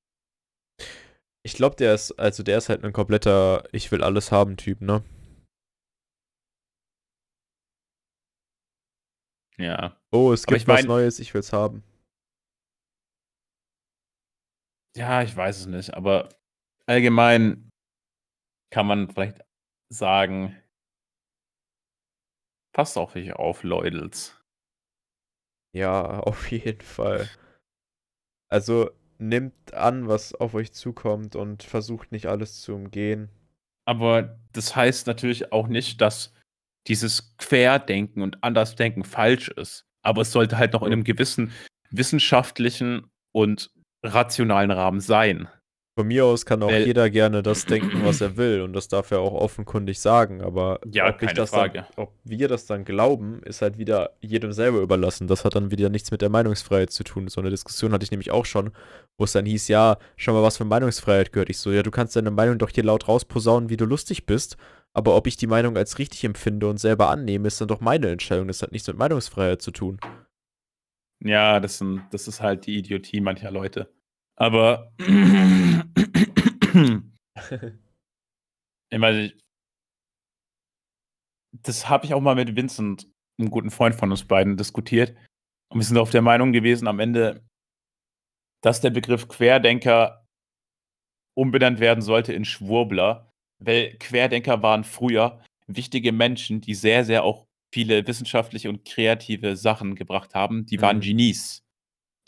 Ich 1.44 1.56
glaube, 1.56 1.76
der 1.78 1.96
ist, 1.96 2.12
also 2.20 2.44
der 2.44 2.60
ist 2.60 2.70
halt 2.70 2.86
ein 2.86 2.94
kompletter 2.94 3.64
Ich 3.72 3.92
will 3.92 4.04
alles 4.04 4.32
haben 4.32 4.58
Typ, 4.58 4.80
ne? 4.82 5.04
Ja. 9.58 10.00
Oh, 10.12 10.34
es 10.34 10.46
gibt 10.46 10.68
was 10.68 10.82
mein, 10.82 10.86
Neues, 10.86 11.18
ich 11.18 11.34
will's 11.34 11.52
haben. 11.52 11.84
Ja, 14.96 15.24
ich 15.24 15.36
weiß 15.36 15.62
es 15.62 15.66
nicht, 15.66 15.96
aber 15.96 16.30
allgemein 16.86 17.72
kann 18.72 18.86
man 18.86 19.10
vielleicht 19.10 19.44
sagen, 19.90 20.56
passt 22.74 22.98
auf 22.98 23.14
dich 23.14 23.34
auf, 23.34 23.64
Leudels. 23.64 24.40
Ja, 25.74 26.20
auf 26.20 26.52
jeden 26.52 26.82
Fall. 26.82 27.30
Also 28.50 28.92
nimmt 29.18 29.74
an, 29.74 30.08
was 30.08 30.34
auf 30.34 30.54
euch 30.54 30.74
zukommt 30.74 31.36
und 31.36 31.64
versucht 31.64 32.12
nicht 32.12 32.28
alles 32.28 32.62
zu 32.62 32.76
umgehen. 32.76 33.30
Aber 33.86 34.40
das 34.52 34.76
heißt 34.76 35.08
natürlich 35.08 35.52
auch 35.52 35.68
nicht, 35.68 36.02
dass 36.02 36.34
dieses 36.88 37.36
Querdenken 37.38 38.22
und 38.22 38.44
Andersdenken 38.44 39.04
falsch 39.04 39.50
ist. 39.50 39.86
Aber 40.02 40.22
es 40.22 40.32
sollte 40.32 40.58
halt 40.58 40.74
noch 40.74 40.84
in 40.84 40.92
einem 40.92 41.04
gewissen 41.04 41.52
wissenschaftlichen 41.92 43.10
und 43.32 43.72
rationalen 44.04 44.72
Rahmen 44.72 45.00
sein. 45.00 45.48
Von 45.98 46.08
mir 46.08 46.26
aus 46.26 46.46
kann 46.46 46.62
auch 46.62 46.68
Weil, 46.68 46.86
jeder 46.86 47.10
gerne 47.10 47.42
das 47.42 47.66
denken, 47.66 48.04
was 48.04 48.20
er 48.20 48.36
will, 48.36 48.60
und 48.62 48.74
das 48.74 48.90
darf 48.90 49.12
er 49.12 49.20
auch 49.20 49.34
offenkundig 49.34 50.02
sagen. 50.02 50.42
Aber 50.42 50.82
ja, 50.92 51.08
ob, 51.08 51.20
dann, 51.20 51.86
ob, 51.96 52.12
wir 52.26 52.50
das 52.50 52.66
dann 52.66 52.84
glauben, 52.84 53.42
ist 53.44 53.62
halt 53.62 53.78
wieder 53.78 54.12
jedem 54.20 54.52
selber 54.52 54.80
überlassen. 54.80 55.28
Das 55.28 55.46
hat 55.46 55.56
dann 55.56 55.72
wieder 55.72 55.88
nichts 55.88 56.12
mit 56.12 56.22
der 56.22 56.28
Meinungsfreiheit 56.28 56.92
zu 56.92 57.06
tun. 57.06 57.30
So 57.30 57.40
eine 57.40 57.50
Diskussion 57.50 57.94
hatte 57.94 58.04
ich 58.04 58.12
nämlich 58.12 58.32
auch 58.32 58.44
schon, 58.44 58.72
wo 59.18 59.24
es 59.24 59.32
dann 59.32 59.46
hieß, 59.46 59.70
ja, 59.70 59.98
schau 60.18 60.34
mal, 60.34 60.44
was 60.44 60.58
für 60.58 60.66
Meinungsfreiheit 60.66 61.32
gehört. 61.32 61.50
Ich 61.50 61.60
so, 61.60 61.72
ja, 61.72 61.82
du 61.82 61.92
kannst 61.92 62.18
deine 62.18 62.32
Meinung 62.32 62.58
doch 62.58 62.72
hier 62.72 62.84
laut 62.84 63.08
rausposaunen, 63.08 63.70
wie 63.70 63.78
du 63.78 63.86
lustig 63.86 64.26
bist. 64.26 64.58
Aber 64.92 65.16
ob 65.16 65.28
ich 65.28 65.38
die 65.38 65.48
Meinung 65.48 65.78
als 65.78 65.98
richtig 65.98 66.26
empfinde 66.26 66.68
und 66.68 66.78
selber 66.78 67.10
annehme, 67.10 67.48
ist 67.48 67.62
dann 67.62 67.70
doch 67.70 67.80
meine 67.80 68.10
Entscheidung. 68.10 68.50
Das 68.50 68.62
hat 68.62 68.74
nichts 68.74 68.90
mit 68.90 68.98
Meinungsfreiheit 68.98 69.62
zu 69.62 69.72
tun. 69.72 70.00
Ja, 71.24 71.62
das, 71.62 71.78
sind, 71.78 72.04
das 72.12 72.28
ist 72.28 72.42
halt 72.42 72.66
die 72.66 72.78
Idiotie 72.78 73.22
mancher 73.22 73.52
Leute. 73.52 73.90
Aber 74.38 74.92
ich 78.90 79.00
meine, 79.00 79.34
das 81.64 81.90
habe 81.90 82.06
ich 82.06 82.14
auch 82.14 82.22
mal 82.22 82.36
mit 82.36 82.56
Vincent, 82.56 83.10
einem 83.40 83.50
guten 83.50 83.72
Freund 83.72 83.96
von 83.96 84.12
uns 84.12 84.26
beiden, 84.26 84.58
diskutiert. 84.58 85.16
Und 85.72 85.80
wir 85.80 85.86
sind 85.86 85.98
auf 85.98 86.12
der 86.12 86.22
Meinung 86.22 86.52
gewesen 86.54 86.88
am 86.88 87.00
Ende, 87.00 87.44
dass 88.62 88.82
der 88.82 88.90
Begriff 88.90 89.28
Querdenker 89.28 90.26
umbenannt 91.38 91.80
werden 91.80 92.02
sollte 92.02 92.34
in 92.34 92.46
Schwurbler, 92.46 93.30
weil 93.60 93.98
Querdenker 93.98 94.62
waren 94.62 94.84
früher 94.84 95.44
wichtige 95.68 96.12
Menschen, 96.12 96.62
die 96.62 96.76
sehr, 96.76 97.06
sehr 97.06 97.24
auch 97.24 97.46
viele 97.74 98.08
wissenschaftliche 98.08 98.70
und 98.70 98.86
kreative 98.86 99.56
Sachen 99.58 99.96
gebracht 99.96 100.34
haben. 100.34 100.66
Die 100.66 100.82
waren 100.82 100.98
mhm. 100.98 101.02
Genies. 101.02 101.62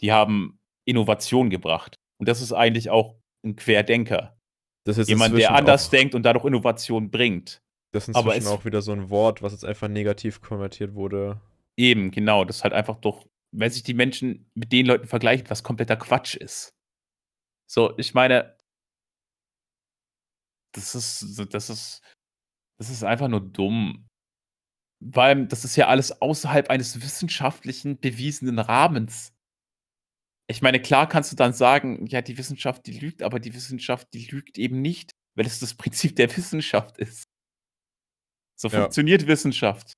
Die 0.02 0.12
haben 0.12 0.57
Innovation 0.88 1.50
gebracht. 1.50 2.00
Und 2.20 2.28
das 2.28 2.42
ist 2.42 2.54
eigentlich 2.54 2.90
auch 2.90 3.16
ein 3.46 3.56
Querdenker. 3.56 4.38
Jemand, 4.86 5.38
der 5.38 5.54
anders 5.54 5.90
denkt 5.90 6.16
und 6.16 6.24
dadurch 6.24 6.46
Innovation 6.46 7.12
bringt. 7.12 7.62
Das 7.94 8.08
ist 8.08 8.16
inzwischen 8.16 8.48
auch 8.48 8.64
wieder 8.64 8.82
so 8.82 8.94
ein 8.94 9.10
Wort, 9.10 9.42
was 9.42 9.52
jetzt 9.52 9.66
einfach 9.66 9.90
negativ 9.90 10.42
konvertiert 10.42 10.94
wurde. 10.94 11.42
Eben, 11.78 12.12
genau. 12.12 12.46
Das 12.46 12.58
ist 12.58 12.64
halt 12.64 12.74
einfach 12.74 12.96
doch, 12.98 13.28
wenn 13.52 13.70
sich 13.70 13.84
die 13.84 13.94
Menschen 13.94 14.50
mit 14.56 14.72
den 14.72 14.86
Leuten 14.86 15.08
vergleichen, 15.08 15.50
was 15.50 15.64
kompletter 15.64 15.98
Quatsch 15.98 16.36
ist. 16.36 16.74
So, 17.70 17.98
ich 17.98 18.14
meine, 18.14 18.56
das 20.74 20.96
ist, 20.96 21.38
das 21.54 21.70
ist, 21.70 22.02
das 22.80 22.90
ist 22.90 23.04
einfach 23.04 23.28
nur 23.28 23.42
dumm. 23.42 24.08
Weil 25.00 25.46
das 25.48 25.64
ist 25.66 25.76
ja 25.76 25.88
alles 25.88 26.22
außerhalb 26.22 26.70
eines 26.70 27.02
wissenschaftlichen 27.02 28.00
bewiesenen 28.00 28.58
Rahmens. 28.58 29.34
Ich 30.50 30.62
meine, 30.62 30.82
klar 30.82 31.10
kannst 31.10 31.32
du 31.32 31.36
dann 31.36 31.54
sagen, 31.54 32.06
ja, 32.08 32.22
die 32.22 32.38
Wissenschaft, 32.38 32.86
die 32.88 32.98
lügt, 32.98 33.22
aber 33.22 33.40
die 33.40 33.54
Wissenschaft, 33.54 34.14
die 34.14 34.28
lügt 34.28 34.58
eben 34.58 34.82
nicht, 34.82 35.12
weil 35.36 35.46
es 35.46 35.60
das 35.60 35.74
Prinzip 35.74 36.16
der 36.16 36.36
Wissenschaft 36.36 36.98
ist. 36.98 37.26
So 38.58 38.70
ja. 38.70 38.82
funktioniert 38.82 39.28
Wissenschaft. 39.28 39.94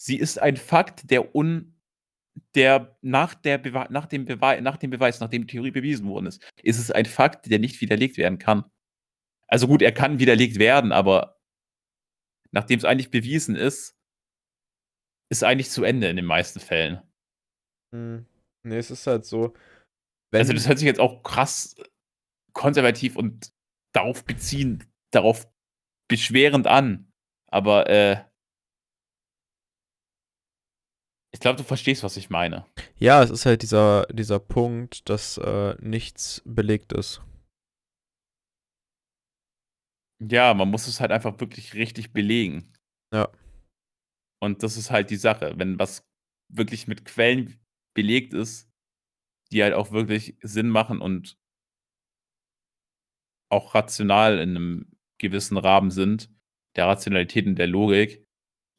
Sie 0.00 0.16
ist 0.16 0.38
ein 0.38 0.56
Fakt, 0.56 1.10
der 1.10 1.34
un 1.34 1.74
der 2.54 2.96
nach, 3.02 3.34
der 3.34 3.58
nach, 3.90 4.06
dem 4.06 4.24
Beweis, 4.24 4.60
nach 4.60 4.76
dem 4.76 4.90
Beweis, 4.90 5.18
nachdem 5.18 5.42
die 5.42 5.52
Theorie 5.52 5.72
bewiesen 5.72 6.08
worden 6.08 6.26
ist, 6.26 6.40
ist 6.62 6.78
es 6.78 6.92
ein 6.92 7.04
Fakt, 7.04 7.50
der 7.50 7.58
nicht 7.58 7.80
widerlegt 7.80 8.16
werden 8.16 8.38
kann. 8.38 8.64
Also 9.48 9.66
gut, 9.66 9.82
er 9.82 9.92
kann 9.92 10.20
widerlegt 10.20 10.58
werden, 10.58 10.92
aber 10.92 11.40
nachdem 12.52 12.78
es 12.78 12.84
eigentlich 12.84 13.10
bewiesen 13.10 13.56
ist, 13.56 13.96
ist 15.30 15.42
eigentlich 15.42 15.70
zu 15.70 15.82
Ende 15.82 16.08
in 16.08 16.16
den 16.16 16.24
meisten 16.24 16.60
Fällen. 16.60 17.02
Hm. 17.94 18.26
Ne, 18.66 18.76
es 18.76 18.90
ist 18.90 19.06
halt 19.06 19.24
so, 19.24 19.54
Also, 20.34 20.52
das 20.52 20.68
hört 20.68 20.78
sich 20.78 20.86
jetzt 20.86 21.00
auch 21.00 21.22
krass 21.22 21.76
konservativ 22.54 23.16
und 23.16 23.52
darauf 23.94 24.24
beziehen 24.24 24.84
darauf 25.12 25.48
beschwerend 26.10 26.66
an, 26.66 27.10
aber, 27.50 27.88
äh 27.88 28.24
ich 31.34 31.40
glaube, 31.40 31.58
du 31.58 31.62
verstehst, 31.62 32.02
was 32.02 32.16
ich 32.16 32.30
meine. 32.30 32.66
Ja, 32.98 33.22
es 33.22 33.30
ist 33.30 33.44
halt 33.46 33.62
dieser 33.62 34.06
dieser 34.06 34.38
Punkt, 34.38 35.08
dass, 35.08 35.36
äh, 35.38 35.76
nichts 35.80 36.42
belegt 36.44 36.92
ist. 36.92 37.22
Ja, 40.20 40.52
man 40.54 40.70
muss 40.70 40.88
es 40.88 41.00
halt 41.00 41.12
einfach 41.12 41.38
wirklich 41.38 41.74
richtig 41.74 42.12
belegen. 42.12 42.72
Ja. 43.14 43.28
Und 44.42 44.62
das 44.62 44.76
ist 44.76 44.90
halt 44.90 45.10
die 45.10 45.16
Sache. 45.16 45.54
Wenn 45.56 45.78
was 45.78 46.04
wirklich 46.52 46.88
mit 46.88 47.04
Quellen 47.04 47.60
belegt 47.98 48.32
ist, 48.32 48.70
die 49.50 49.60
halt 49.64 49.74
auch 49.74 49.90
wirklich 49.90 50.36
Sinn 50.40 50.68
machen 50.68 51.00
und 51.00 51.36
auch 53.50 53.74
rational 53.74 54.38
in 54.38 54.50
einem 54.50 54.92
gewissen 55.20 55.56
Rahmen 55.56 55.90
sind, 55.90 56.30
der 56.76 56.86
Rationalität 56.86 57.48
und 57.48 57.56
der 57.56 57.66
Logik, 57.66 58.24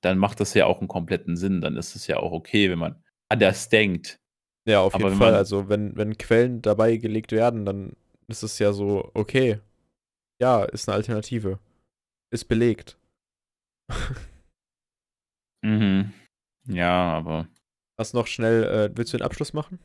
dann 0.02 0.18
macht 0.18 0.40
das 0.40 0.54
ja 0.54 0.68
auch 0.68 0.80
einen 0.80 0.88
kompletten 0.88 1.36
Sinn. 1.36 1.60
Dann 1.60 1.76
ist 1.76 1.98
es 1.98 2.08
ja 2.08 2.16
auch 2.16 2.32
okay, 2.32 2.70
wenn 2.72 2.80
man 2.80 3.04
anders 3.28 3.68
denkt. 3.68 4.22
Ja, 4.66 4.80
auf 4.80 4.94
jeden 4.94 5.18
Fall. 5.18 5.36
Also, 5.36 5.68
wenn, 5.68 5.98
wenn 5.98 6.18
Quellen 6.18 6.62
dabei 6.62 6.96
gelegt 6.96 7.34
werden, 7.34 7.66
dann 7.66 7.98
ist 8.28 8.44
es 8.44 8.58
ja 8.58 8.72
so, 8.72 9.12
okay. 9.16 9.60
Ja, 10.40 10.64
ist 10.64 10.88
eine 10.88 10.96
Alternative. 10.96 11.60
Ist 12.32 12.46
belegt. 12.46 12.98
mhm. 15.62 16.14
Ja, 16.68 17.18
aber 17.18 17.50
Hast 18.00 18.14
noch 18.14 18.28
schnell, 18.28 18.64
äh, 18.64 18.98
willst 18.98 19.12
du 19.14 19.18
den 19.18 19.26
Abschluss 19.26 19.52
machen? 19.52 19.78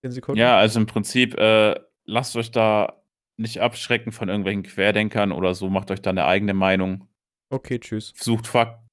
10 0.00 0.12
Sekunden? 0.12 0.38
Ja, 0.38 0.56
also 0.56 0.80
im 0.80 0.86
Prinzip, 0.86 1.38
äh, 1.38 1.78
lasst 2.06 2.34
euch 2.36 2.50
da 2.50 3.02
nicht 3.36 3.60
abschrecken 3.60 4.12
von 4.12 4.30
irgendwelchen 4.30 4.62
Querdenkern 4.62 5.30
oder 5.30 5.52
so, 5.54 5.68
macht 5.68 5.90
euch 5.90 6.00
da 6.00 6.08
eine 6.08 6.24
eigene 6.24 6.54
Meinung. 6.54 7.06
Okay, 7.50 7.78
tschüss. 7.78 8.14
Sucht 8.16 8.46
Fak 8.46 8.79